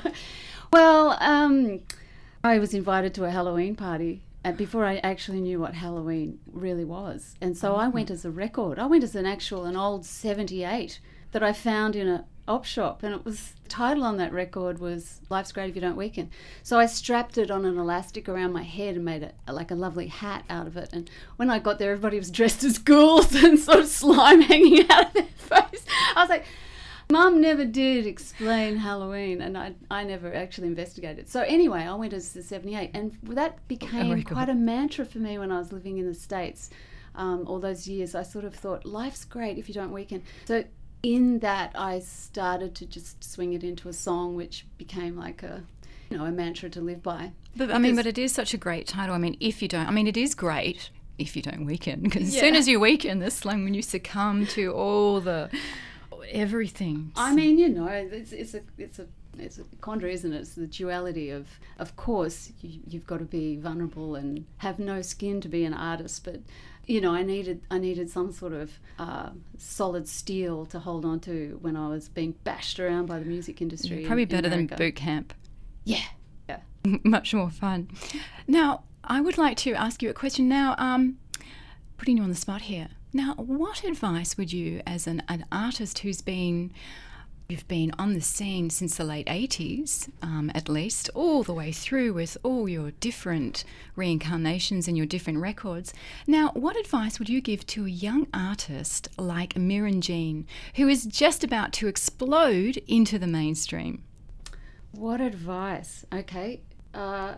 Well, 0.71 1.17
um, 1.19 1.79
I 2.43 2.59
was 2.59 2.75
invited 2.75 3.15
to 3.15 3.25
a 3.25 3.31
Halloween 3.31 3.75
party 3.75 4.21
before 4.57 4.85
I 4.85 4.97
actually 4.97 5.41
knew 5.41 5.59
what 5.59 5.73
Halloween 5.73 6.37
really 6.53 6.85
was, 6.85 7.33
and 7.41 7.57
so 7.57 7.73
I 7.73 7.87
went 7.87 8.11
as 8.11 8.25
a 8.25 8.29
record. 8.29 8.77
I 8.77 8.85
went 8.85 9.03
as 9.03 9.15
an 9.15 9.25
actual 9.25 9.65
an 9.65 9.75
old 9.75 10.05
'78 10.05 10.99
that 11.31 11.41
I 11.41 11.51
found 11.51 11.95
in 11.95 12.07
a 12.07 12.25
op 12.47 12.65
shop, 12.65 13.01
and 13.01 13.15
it 13.15 13.25
was 13.25 13.55
title 13.71 14.03
on 14.03 14.17
that 14.17 14.33
record 14.33 14.79
was 14.79 15.21
"Life's 15.29 15.51
Great 15.53 15.69
If 15.69 15.75
You 15.75 15.81
Don't 15.81 15.95
Weaken." 15.95 16.29
So 16.61 16.77
I 16.77 16.85
strapped 16.85 17.37
it 17.37 17.49
on 17.49 17.65
an 17.65 17.77
elastic 17.77 18.27
around 18.27 18.51
my 18.51 18.63
head 18.63 18.95
and 18.95 19.05
made 19.05 19.23
it 19.23 19.33
like 19.47 19.71
a 19.71 19.75
lovely 19.75 20.07
hat 20.07 20.43
out 20.49 20.67
of 20.67 20.75
it. 20.75 20.89
And 20.91 21.09
when 21.37 21.49
I 21.49 21.59
got 21.59 21.79
there, 21.79 21.91
everybody 21.91 22.17
was 22.17 22.29
dressed 22.29 22.63
as 22.63 22.77
ghouls 22.77 23.33
and 23.43 23.57
sort 23.57 23.79
of 23.79 23.87
slime 23.87 24.41
hanging 24.41 24.89
out 24.91 25.07
of 25.07 25.13
their 25.13 25.23
face. 25.23 25.85
I 26.15 26.21
was 26.21 26.29
like. 26.29 26.45
Mum 27.09 27.41
never 27.41 27.65
did 27.65 28.07
explain 28.07 28.77
Halloween, 28.77 29.41
and 29.41 29.57
I, 29.57 29.73
I 29.91 30.05
never 30.05 30.33
actually 30.33 30.67
investigated. 30.67 31.27
So 31.27 31.41
anyway, 31.41 31.81
I 31.81 31.93
went 31.95 32.13
as 32.13 32.31
the 32.31 32.41
78, 32.41 32.91
and 32.93 33.17
that 33.23 33.67
became 33.67 34.15
good. 34.15 34.27
quite 34.27 34.47
a 34.47 34.55
mantra 34.55 35.03
for 35.03 35.19
me 35.19 35.37
when 35.37 35.51
I 35.51 35.59
was 35.59 35.73
living 35.73 35.97
in 35.97 36.07
the 36.07 36.13
States. 36.13 36.69
Um, 37.13 37.45
all 37.47 37.59
those 37.59 37.85
years, 37.85 38.15
I 38.15 38.23
sort 38.23 38.45
of 38.45 38.55
thought, 38.55 38.85
life's 38.85 39.25
great 39.25 39.57
if 39.57 39.67
you 39.67 39.73
don't 39.73 39.91
weaken. 39.91 40.23
So 40.45 40.63
in 41.03 41.39
that, 41.39 41.71
I 41.75 41.99
started 41.99 42.75
to 42.75 42.85
just 42.85 43.23
swing 43.23 43.53
it 43.53 43.63
into 43.63 43.89
a 43.89 43.93
song, 43.93 44.35
which 44.35 44.65
became 44.77 45.17
like 45.17 45.43
a, 45.43 45.63
you 46.09 46.17
know, 46.17 46.25
a 46.25 46.31
mantra 46.31 46.69
to 46.69 46.81
live 46.81 47.01
by. 47.01 47.31
But 47.55 47.71
I 47.71 47.77
mean, 47.79 47.95
but 47.95 48.05
it 48.05 48.17
is 48.17 48.31
such 48.31 48.53
a 48.53 48.57
great 48.57 48.87
title. 48.87 49.15
I 49.15 49.17
mean, 49.17 49.37
if 49.39 49.61
you 49.61 49.67
don't, 49.67 49.87
I 49.87 49.91
mean, 49.91 50.07
it 50.07 50.17
is 50.17 50.35
great 50.35 50.89
if 51.17 51.35
you 51.35 51.41
don't 51.41 51.65
weaken, 51.65 52.01
because 52.01 52.23
as 52.23 52.35
Yeah. 52.35 52.41
soon 52.41 52.55
as 52.55 52.67
you 52.67 52.79
weaken, 52.79 53.19
this 53.19 53.35
slang 53.35 53.63
when 53.63 53.73
you 53.73 53.81
succumb 53.81 54.45
to 54.47 54.71
all 54.73 55.19
the 55.19 55.49
everything. 56.29 57.11
I 57.15 57.33
mean, 57.33 57.57
you 57.57 57.69
know, 57.69 57.87
it's, 57.87 58.31
it's 58.31 58.53
a 58.53 58.61
it's 58.77 58.99
a 58.99 59.07
it's 59.37 59.57
a 59.57 59.63
quandary, 59.79 60.13
isn't 60.13 60.33
it? 60.33 60.39
It's 60.41 60.55
the 60.55 60.67
duality 60.67 61.29
of, 61.29 61.47
of 61.79 61.95
course, 61.95 62.51
you, 62.61 62.81
you've 62.85 63.07
got 63.07 63.19
to 63.19 63.25
be 63.25 63.55
vulnerable 63.55 64.15
and 64.15 64.45
have 64.57 64.77
no 64.77 65.01
skin 65.01 65.39
to 65.41 65.47
be 65.49 65.63
an 65.63 65.73
artist, 65.73 66.23
but 66.25 66.41
you 66.87 67.01
know, 67.01 67.13
I 67.13 67.23
needed 67.23 67.61
I 67.69 67.77
needed 67.77 68.09
some 68.09 68.31
sort 68.31 68.53
of 68.53 68.79
uh, 68.99 69.29
solid 69.57 70.07
steel 70.07 70.65
to 70.67 70.79
hold 70.79 71.05
on 71.05 71.19
to 71.21 71.57
when 71.61 71.75
I 71.75 71.87
was 71.89 72.09
being 72.09 72.33
bashed 72.43 72.79
around 72.79 73.05
by 73.07 73.19
the 73.19 73.25
music 73.25 73.61
industry. 73.61 74.01
in- 74.01 74.07
probably 74.07 74.23
in 74.23 74.29
better 74.29 74.49
than 74.49 74.67
boot 74.67 74.95
camp. 74.95 75.33
Yeah, 75.83 76.03
yeah. 76.49 76.59
Much 77.03 77.33
more 77.33 77.49
fun. 77.49 77.89
Now, 78.47 78.83
I 79.03 79.21
would 79.21 79.37
like 79.37 79.57
to 79.57 79.73
ask 79.73 80.01
you 80.03 80.09
a 80.09 80.13
question. 80.13 80.47
Now, 80.47 80.75
um, 80.77 81.17
putting 81.97 82.17
you 82.17 82.23
on 82.23 82.29
the 82.29 82.35
spot 82.35 82.63
here. 82.63 82.89
Now, 83.13 83.33
what 83.35 83.83
advice 83.83 84.37
would 84.37 84.53
you, 84.53 84.81
as 84.87 85.05
an, 85.05 85.21
an 85.27 85.45
artist 85.51 85.99
who's 85.99 86.21
been 86.21 86.71
You've 87.51 87.67
been 87.67 87.91
on 87.99 88.13
the 88.13 88.21
scene 88.21 88.69
since 88.69 88.95
the 88.95 89.03
late 89.03 89.27
80s, 89.27 90.09
um, 90.21 90.53
at 90.55 90.69
least, 90.69 91.09
all 91.13 91.43
the 91.43 91.53
way 91.53 91.73
through 91.73 92.13
with 92.13 92.37
all 92.43 92.69
your 92.69 92.91
different 92.91 93.65
reincarnations 93.97 94.87
and 94.87 94.95
your 94.95 95.05
different 95.05 95.39
records. 95.39 95.93
Now, 96.25 96.51
what 96.53 96.77
advice 96.77 97.19
would 97.19 97.27
you 97.27 97.41
give 97.41 97.67
to 97.67 97.85
a 97.85 97.89
young 97.89 98.27
artist 98.33 99.09
like 99.17 99.55
Merryn 99.55 99.99
Jeann, 99.99 100.45
who 100.77 100.87
is 100.87 101.03
just 101.03 101.43
about 101.43 101.73
to 101.73 101.89
explode 101.89 102.77
into 102.87 103.19
the 103.19 103.27
mainstream? 103.27 104.01
What 104.91 105.19
advice? 105.19 106.05
Okay. 106.13 106.61
Uh, 106.93 107.33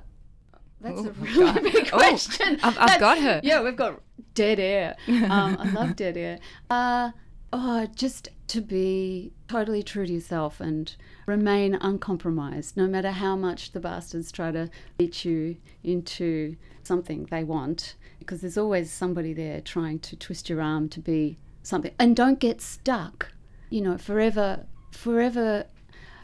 that's 0.80 1.01
Ooh, 1.01 1.09
a 1.09 1.11
really 1.14 1.72
big 1.72 1.89
oh, 1.91 1.97
question. 1.97 2.59
I've- 2.61 2.78
I've 2.78 2.99
got 2.99 3.18
her. 3.18 3.41
Yeah, 3.43 3.64
we've 3.64 3.76
got 3.76 3.99
dead 4.36 4.59
air. 4.59 4.95
Um, 5.07 5.57
I 5.59 5.72
love 5.72 5.95
dead 5.95 6.18
air. 6.18 6.38
Uh, 6.70 7.09
oh, 7.51 7.88
just 7.95 8.30
to 8.54 8.62
be 8.62 9.34
totally 9.47 9.82
true 9.82 10.06
to 10.06 10.14
yourself 10.14 10.62
and 10.62 10.95
remain 11.26 11.74
uncompromised, 11.74 12.78
no 12.78 12.86
matter 12.86 13.10
how 13.10 13.36
much 13.36 13.72
the 13.72 13.80
bastards 13.80 14.32
try 14.32 14.51
to 14.51 14.70
beat 14.95 15.26
you 15.26 15.58
into 15.84 16.56
something 16.84 17.26
they 17.32 17.43
want, 17.43 17.95
because 18.20 18.41
there's 18.41 18.58
always 18.58 18.91
somebody 18.91 19.34
there 19.34 19.60
trying 19.60 19.97
to 19.97 20.16
twist 20.16 20.49
your 20.49 20.62
arm 20.62 20.88
to 20.88 20.99
be 20.99 21.39
something. 21.64 21.95
And 21.97 22.16
don't 22.16 22.39
get 22.39 22.62
stuck, 22.62 23.32
you 23.72 23.82
know, 23.82 23.97
forever, 23.97 24.68
forever 24.91 25.66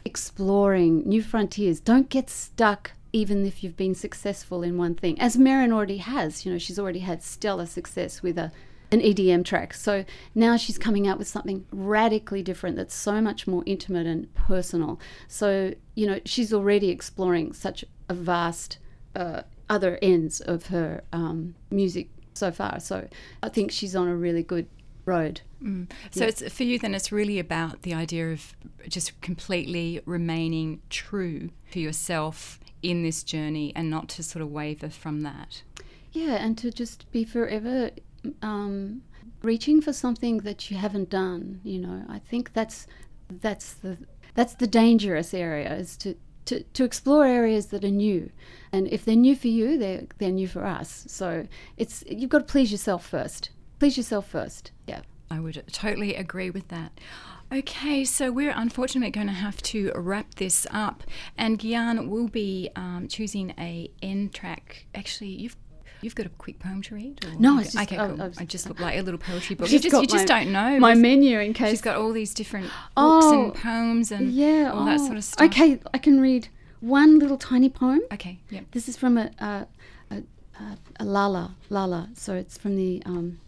exploring 0.04 1.02
new 1.08 1.22
frontiers. 1.24 1.80
Don't 1.80 2.08
get 2.08 2.30
stuck 2.30 2.92
even 3.12 3.44
if 3.44 3.64
you've 3.64 3.76
been 3.76 3.96
successful 3.96 4.62
in 4.62 4.78
one 4.78 4.94
thing. 4.94 5.20
As 5.20 5.36
Merryn 5.36 5.72
already 5.72 5.96
has, 5.96 6.46
you 6.46 6.52
know, 6.52 6.58
she's 6.58 6.78
already 6.78 7.00
had 7.00 7.24
stellar 7.24 7.66
success 7.66 8.22
with 8.22 8.38
a 8.38 8.52
an 8.92 9.00
EDM 9.00 9.44
track. 9.44 9.72
So 9.74 10.04
now 10.34 10.56
she's 10.56 10.78
coming 10.78 11.06
out 11.06 11.18
with 11.18 11.28
something 11.28 11.64
radically 11.72 12.42
different 12.42 12.76
that's 12.76 12.94
so 12.94 13.20
much 13.20 13.46
more 13.46 13.62
intimate 13.66 14.06
and 14.06 14.32
personal. 14.34 14.98
So, 15.28 15.74
you 15.94 16.06
know, 16.06 16.20
she's 16.24 16.52
already 16.52 16.88
exploring 16.90 17.52
such 17.52 17.84
a 18.08 18.14
vast 18.14 18.78
uh, 19.14 19.42
other 19.68 19.98
ends 20.02 20.40
of 20.40 20.66
her 20.66 21.02
um, 21.12 21.54
music 21.70 22.08
so 22.34 22.50
far. 22.50 22.80
So 22.80 23.08
I 23.42 23.48
think 23.48 23.70
she's 23.70 23.94
on 23.94 24.08
a 24.08 24.16
really 24.16 24.42
good 24.42 24.66
road. 25.04 25.40
Mm. 25.62 25.90
So 26.10 26.24
Yeah. 26.24 26.28
it's 26.28 26.52
for 26.52 26.64
you 26.64 26.78
then 26.78 26.94
it's 26.94 27.12
really 27.12 27.38
about 27.38 27.82
the 27.82 27.94
idea 27.94 28.32
of 28.32 28.54
just 28.88 29.20
completely 29.20 30.00
remaining 30.04 30.80
true 30.88 31.50
to 31.72 31.80
yourself 31.80 32.58
in 32.82 33.02
this 33.02 33.22
journey 33.22 33.72
and 33.76 33.90
not 33.90 34.08
to 34.08 34.22
sort 34.22 34.42
of 34.42 34.50
waver 34.50 34.88
from 34.88 35.20
that. 35.20 35.62
Yeah, 36.12 36.34
and 36.44 36.56
to 36.58 36.70
just 36.70 37.10
be 37.12 37.24
forever 37.24 37.90
um, 38.42 39.02
reaching 39.42 39.80
for 39.80 39.92
something 39.92 40.38
that 40.38 40.70
you 40.70 40.76
haven't 40.76 41.10
done. 41.10 41.60
You 41.64 41.78
know, 41.80 42.04
I 42.08 42.18
think 42.18 42.52
that's 42.52 42.86
that's 43.28 43.72
the 43.74 43.98
that's 44.34 44.54
the 44.54 44.66
dangerous 44.66 45.34
area 45.34 45.72
is 45.74 45.96
to. 45.98 46.16
To, 46.46 46.64
to 46.64 46.82
explore 46.82 47.26
areas 47.26 47.66
that 47.66 47.84
are 47.84 47.90
new, 47.90 48.30
and 48.72 48.88
if 48.88 49.04
they're 49.04 49.14
new 49.14 49.36
for 49.36 49.46
you, 49.46 49.78
they're 49.78 50.06
they're 50.18 50.32
new 50.32 50.48
for 50.48 50.64
us. 50.64 51.04
So 51.06 51.46
it's 51.76 52.02
you've 52.08 52.30
got 52.30 52.38
to 52.38 52.44
please 52.44 52.72
yourself 52.72 53.06
first. 53.06 53.50
Please 53.78 53.96
yourself 53.96 54.26
first. 54.26 54.72
Yeah. 54.88 55.02
I 55.30 55.38
would 55.38 55.62
totally 55.70 56.16
agree 56.16 56.50
with 56.50 56.66
that. 56.68 56.98
Okay, 57.52 58.04
so 58.04 58.32
we're 58.32 58.54
unfortunately 58.56 59.12
going 59.12 59.28
to 59.28 59.32
have 59.32 59.62
to 59.62 59.92
wrap 59.94 60.34
this 60.36 60.66
up, 60.72 61.04
and 61.38 61.56
Gyan 61.56 62.08
will 62.08 62.26
be 62.26 62.70
um, 62.74 63.06
choosing 63.08 63.54
a 63.56 63.90
end 64.02 64.34
track. 64.34 64.86
Actually, 64.92 65.30
you've 65.30 65.59
you've 66.02 66.14
got 66.14 66.26
a 66.26 66.30
quick 66.30 66.58
poem 66.58 66.82
to 66.82 66.94
read. 66.94 67.24
or- 67.24 67.38
No, 67.40 67.58
it's 67.58 67.72
just- 67.72 67.82
okay, 67.84 67.98
I- 67.98 68.08
cool. 68.08 68.22
I 68.22 68.30
I, 68.38 68.44
just 68.44 68.68
look 68.68 68.80
like 68.80 68.98
a 68.98 69.02
little 69.02 69.18
poetry 69.18 69.56
book. 69.56 69.70
You 69.70 69.78
just 69.78 69.94
you 69.94 70.06
just 70.06 70.28
my- 70.28 70.42
don't 70.44 70.52
know 70.52 70.78
my 70.80 70.94
menu 70.94 71.38
in 71.40 71.52
case- 71.52 71.70
she's 71.70 71.80
got 71.80 71.96
all 71.96 72.12
these 72.12 72.32
different 72.34 72.66
books 72.66 72.74
Oh, 72.96 73.44
and 73.44 73.54
poems 73.54 74.10
and 74.12 74.32
yeah, 74.32 74.70
all 74.72 74.84
that 74.86 75.00
oh, 75.00 75.06
sort 75.06 75.16
of 75.18 75.24
stuff. 75.24 75.46
Okay, 75.46 75.78
I 75.94 75.98
can 75.98 76.20
read 76.20 76.48
one 76.80 77.18
little 77.18 77.36
tiny 77.38 77.68
poem. 77.68 78.00
Okay, 78.12 78.38
yeah. 78.50 78.60
This 78.72 78.88
is 78.88 78.96
from 78.96 79.18
a 79.18 79.30
a, 79.38 79.66
a, 80.10 80.22
a, 80.98 81.04
Lalla 81.04 81.54
Lalla. 81.68 82.08
So 82.14 82.34
it's 82.34 82.56
from 82.58 82.76
the 82.76 83.02
um, 83.06 83.38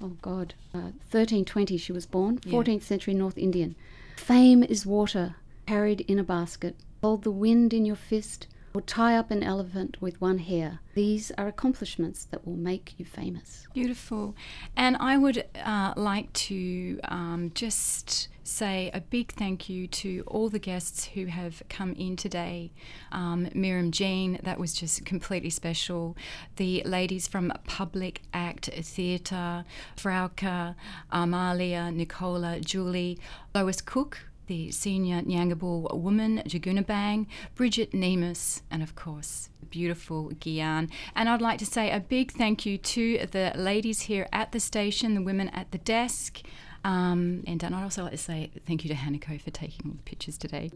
oh 0.00 0.12
God, 0.22 0.54
uh, 0.74 0.92
1320 1.10 1.76
she 1.76 1.92
was 1.92 2.06
born, 2.06 2.38
Yeah. 2.44 2.52
14th 2.52 2.82
century 2.82 3.14
North 3.14 3.38
Indian. 3.38 3.74
Fame 4.16 4.62
is 4.62 4.86
water 4.86 5.34
carried 5.66 6.02
in 6.02 6.18
a 6.18 6.24
basket. 6.24 6.76
Hold 7.02 7.22
the 7.24 7.30
wind 7.30 7.72
in 7.74 7.84
your 7.84 7.96
fist, 7.96 8.46
or 8.76 8.82
tie 8.82 9.16
up 9.16 9.30
an 9.30 9.42
elephant 9.42 9.96
with 10.02 10.20
one 10.20 10.36
hair. 10.36 10.80
These 10.94 11.32
are 11.38 11.48
accomplishments 11.48 12.26
that 12.26 12.46
will 12.46 12.58
make 12.58 12.92
you 12.98 13.06
famous. 13.06 13.66
Beautiful. 13.72 14.34
And 14.76 14.98
I 15.00 15.16
would 15.16 15.46
uh, 15.64 15.94
like 15.96 16.30
to 16.34 17.00
um, 17.04 17.52
just 17.54 18.28
say 18.44 18.90
a 18.92 19.00
big 19.00 19.32
thank 19.32 19.70
you 19.70 19.86
to 19.86 20.22
all 20.26 20.50
the 20.50 20.58
guests 20.58 21.06
who 21.06 21.24
have 21.24 21.62
come 21.70 21.94
in 21.94 22.16
today. 22.16 22.70
Um, 23.12 23.46
Merryn 23.54 23.92
Jeann, 23.92 24.42
that 24.42 24.60
was 24.60 24.74
just 24.74 25.06
completely 25.06 25.50
special. 25.50 26.14
The 26.56 26.82
ladies 26.84 27.26
from 27.26 27.54
Public 27.66 28.20
Act 28.34 28.66
Theatre, 28.66 29.64
Frauke, 29.96 30.74
Amalia, 31.10 31.90
Nicola, 31.90 32.60
Julie, 32.60 33.18
Lois 33.54 33.80
Cook, 33.80 34.26
the 34.46 34.70
senior 34.70 35.22
Nyangabul 35.22 35.96
woman, 35.98 36.42
Jagunabang, 36.46 37.26
Bridget 37.54 37.92
Nemus, 37.92 38.62
and 38.70 38.82
of 38.82 38.94
course, 38.94 39.48
beautiful 39.70 40.30
Gyan. 40.40 40.90
And 41.14 41.28
I'd 41.28 41.42
like 41.42 41.58
to 41.58 41.66
say 41.66 41.90
a 41.90 42.00
big 42.00 42.32
thank 42.32 42.64
you 42.66 42.78
to 42.78 43.26
the 43.30 43.52
ladies 43.56 44.02
here 44.02 44.28
at 44.32 44.52
the 44.52 44.60
station, 44.60 45.14
the 45.14 45.22
women 45.22 45.48
at 45.50 45.70
the 45.72 45.78
desk. 45.78 46.42
Um, 46.84 47.42
and 47.46 47.62
I'd 47.64 47.72
also 47.72 48.02
like 48.02 48.12
to 48.12 48.18
say 48.18 48.50
thank 48.66 48.84
you 48.84 48.88
to 48.88 48.94
Hanako 48.94 49.40
for 49.40 49.50
taking 49.50 49.90
all 49.90 49.96
the 49.96 50.02
pictures 50.02 50.38
today. 50.38 50.70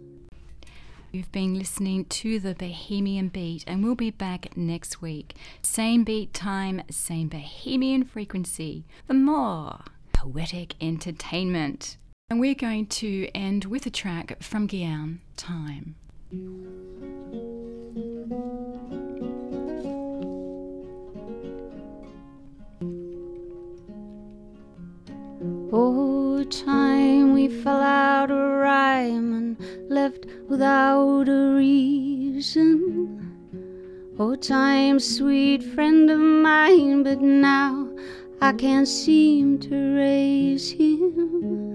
You've 1.13 1.33
been 1.33 1.59
listening 1.59 2.05
to 2.05 2.39
the 2.39 2.55
Bohemian 2.55 3.29
Beat, 3.29 3.65
and 3.67 3.83
we'll 3.83 3.97
be 3.97 4.13
back 4.13 4.57
next 4.57 5.03
week. 5.03 5.35
Same 5.61 6.05
beat 6.05 6.33
time, 6.33 6.83
same 6.89 7.27
Bohemian 7.27 8.05
frequency, 8.05 8.85
for 9.09 9.15
more 9.15 9.81
poetic 10.13 10.75
entertainment. 10.81 11.97
And 12.31 12.39
we're 12.39 12.55
going 12.55 12.87
to 12.87 13.27
end 13.35 13.65
with 13.65 13.87
a 13.87 13.91
track 13.91 14.41
from 14.41 14.69
Gyan, 14.69 15.19
Time. 15.37 15.97
Oh, 25.73 26.45
time 26.45 27.33
we 27.35 27.49
fell 27.49 27.81
out 27.81 28.31
of 28.31 28.39
rhyme 28.39 29.35
and 29.35 29.91
left 29.91 30.27
without 30.49 31.29
a 31.29 31.55
reason. 31.57 33.19
Oh, 34.21 34.37
time, 34.37 35.01
sweet 35.01 35.65
friend 35.65 36.09
of 36.09 36.21
mine, 36.21 37.03
but 37.03 37.21
now 37.21 37.93
I 38.41 38.53
can't 38.53 38.87
seem 38.87 39.59
to 39.59 39.97
raise 39.97 40.71
him. 40.71 41.70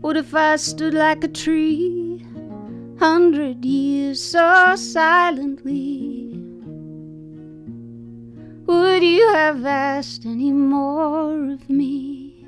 What 0.00 0.16
if 0.16 0.32
I 0.32 0.54
stood 0.56 0.94
like 0.94 1.24
a 1.24 1.28
tree, 1.28 2.24
hundred 3.00 3.64
years 3.64 4.22
so 4.22 4.76
silently? 4.76 6.40
Would 8.66 9.02
you 9.02 9.28
have 9.32 9.66
asked 9.66 10.24
any 10.24 10.52
more 10.52 11.50
of 11.50 11.68
me? 11.68 12.46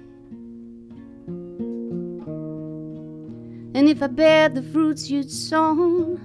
And 3.75 3.89
if 3.89 4.01
I 4.01 4.07
bared 4.07 4.55
the 4.55 4.63
fruits 4.63 5.11
you'd 5.11 5.31
sown, 5.31 6.21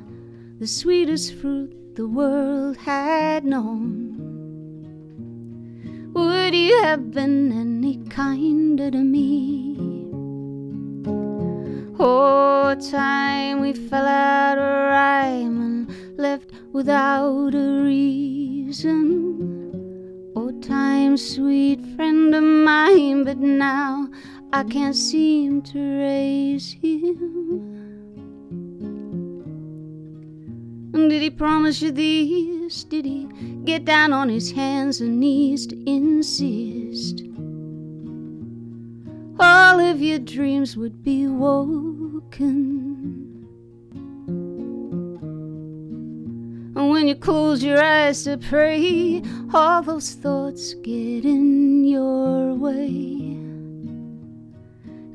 the 0.60 0.68
sweetest 0.68 1.34
fruit 1.36 1.96
the 1.96 2.08
world 2.08 2.78
had 2.78 3.46
known, 3.46 4.12
would 6.14 6.54
you 6.54 6.82
have 6.84 7.10
been 7.12 7.52
any 7.52 7.98
kinder 8.10 8.92
to 8.92 8.98
me? 9.00 9.85
Oh, 11.98 12.76
time 12.92 13.62
we 13.62 13.72
fell 13.72 14.06
out 14.06 14.58
of 14.58 14.64
rhyme 14.64 15.62
and 15.62 16.18
left 16.18 16.52
without 16.74 17.56
a 17.56 17.84
reason. 17.84 19.02
Oh, 20.36 20.52
time, 20.60 21.16
sweet 21.16 21.80
friend 21.96 22.36
of 22.36 22.44
mine, 22.44 23.24
but 23.24 23.38
now 23.38 24.10
I 24.52 24.66
can't 24.66 24.94
seem 24.94 25.62
to 25.62 25.80
raise 25.80 26.74
him. 26.74 27.72
Did 30.92 31.22
he 31.22 31.30
promise 31.30 31.82
you 31.82 31.92
this? 31.92 32.84
Did 32.84 33.06
he 33.06 33.30
get 33.64 33.86
down 33.86 34.12
on 34.12 34.28
his 34.28 34.52
hands 34.52 35.00
and 35.00 35.18
knees 35.22 35.66
to 35.68 35.78
insist? 35.90 37.24
All 39.38 39.80
of 39.80 40.02
your 40.02 40.20
dreams 40.20 40.78
would 40.78 41.04
be 41.04 41.28
woken. 41.28 43.06
And 46.76 46.90
when 46.90 47.08
you 47.08 47.16
close 47.16 47.64
your 47.64 47.84
eyes 47.84 48.24
to 48.24 48.38
pray, 48.38 49.22
all 49.54 49.82
those 49.82 50.14
thoughts 50.14 50.74
get 50.76 51.26
in 51.26 51.84
your 51.86 52.54
way. 52.54 53.40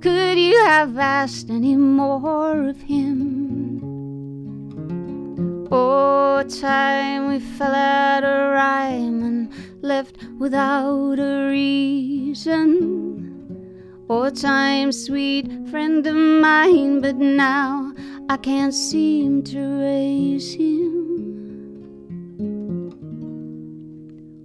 Could 0.00 0.38
you 0.38 0.64
have 0.64 0.98
asked 0.98 1.50
any 1.50 1.76
more 1.76 2.68
of 2.68 2.80
him? 2.80 3.80
Oh, 5.70 6.42
time 6.60 7.28
we 7.28 7.38
fell 7.40 7.74
out 7.74 8.24
of 8.24 8.52
rhyme 8.52 9.22
and 9.22 9.52
left 9.82 10.16
without 10.38 11.18
a 11.18 11.48
reason. 11.48 12.99
Oh, 14.12 14.28
time, 14.28 14.90
sweet 14.90 15.46
friend 15.70 16.04
of 16.04 16.16
mine, 16.16 17.00
but 17.00 17.14
now 17.14 17.92
I 18.28 18.38
can't 18.38 18.74
seem 18.74 19.44
to 19.44 19.61
raise 19.61 20.52
him. 20.52 21.30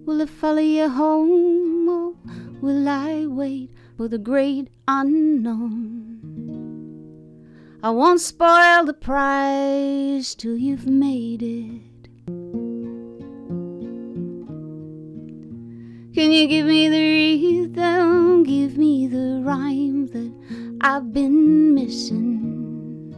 Will 0.06 0.22
I 0.22 0.28
follow 0.28 0.60
you 0.60 0.88
home 0.88 1.90
or 1.90 2.14
will 2.62 2.88
I 2.88 3.26
wait 3.26 3.72
for 3.98 4.08
the 4.08 4.20
great 4.20 4.70
unknown? 4.88 6.22
I 7.82 7.90
won't 7.90 8.22
spoil 8.22 8.86
the 8.86 8.94
prize 8.94 10.36
till 10.36 10.58
you've 10.58 10.86
made 10.86 11.42
it. 11.42 11.85
Can 16.16 16.32
you 16.32 16.48
give 16.48 16.66
me 16.66 16.88
the 16.88 17.68
rhythm? 17.76 18.44
Give 18.44 18.78
me 18.78 19.06
the 19.06 19.42
rhyme 19.44 20.08
that 20.08 20.32
I've 20.80 21.12
been 21.12 21.74
missing. 21.76 23.14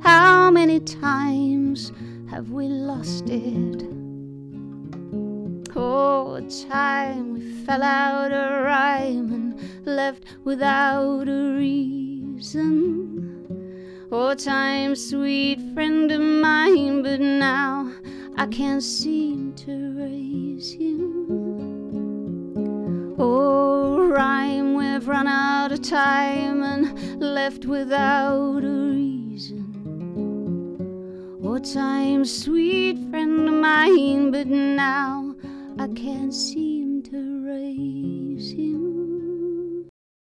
How 0.00 0.50
many 0.50 0.80
times 0.80 1.90
have 2.28 2.50
we 2.50 2.66
lost 2.66 3.30
it? 3.30 3.82
Oh, 5.74 6.46
time 6.68 7.32
we 7.32 7.50
fell 7.64 7.82
out 7.82 8.30
of 8.30 8.62
rhyme 8.62 9.32
and 9.32 9.58
left 9.86 10.24
without 10.44 11.28
a 11.30 11.54
reason. 11.56 12.58
Oh, 14.12 14.34
time, 14.34 14.94
sweet 14.94 15.58
friend 15.72 16.12
of 16.12 16.20
mine, 16.20 17.02
but 17.02 17.20
now 17.20 17.90
I 18.36 18.46
can't 18.48 18.82
seem 18.82 19.54
to 19.64 19.94
raise 19.96 20.72
him. 20.72 21.39
Oh, 23.22 24.08
rhyme, 24.08 24.76
we've 24.76 25.06
run 25.06 25.26
out 25.26 25.72
of 25.72 25.82
time 25.82 26.62
and 26.62 27.20
left 27.20 27.66
without 27.66 28.64
a 28.64 28.92
reason. 28.94 29.66
Oh, 31.44 31.58
time, 31.58 32.24
sweet 32.24 32.96
friend 33.10 33.46
of 33.46 33.54
mine, 33.56 34.30
but 34.30 34.46
now 34.46 35.34
I 35.78 35.88
can't 35.88 36.32
seem 36.32 37.02
to 37.10 37.46
raise 37.46 38.52
him. 38.52 38.79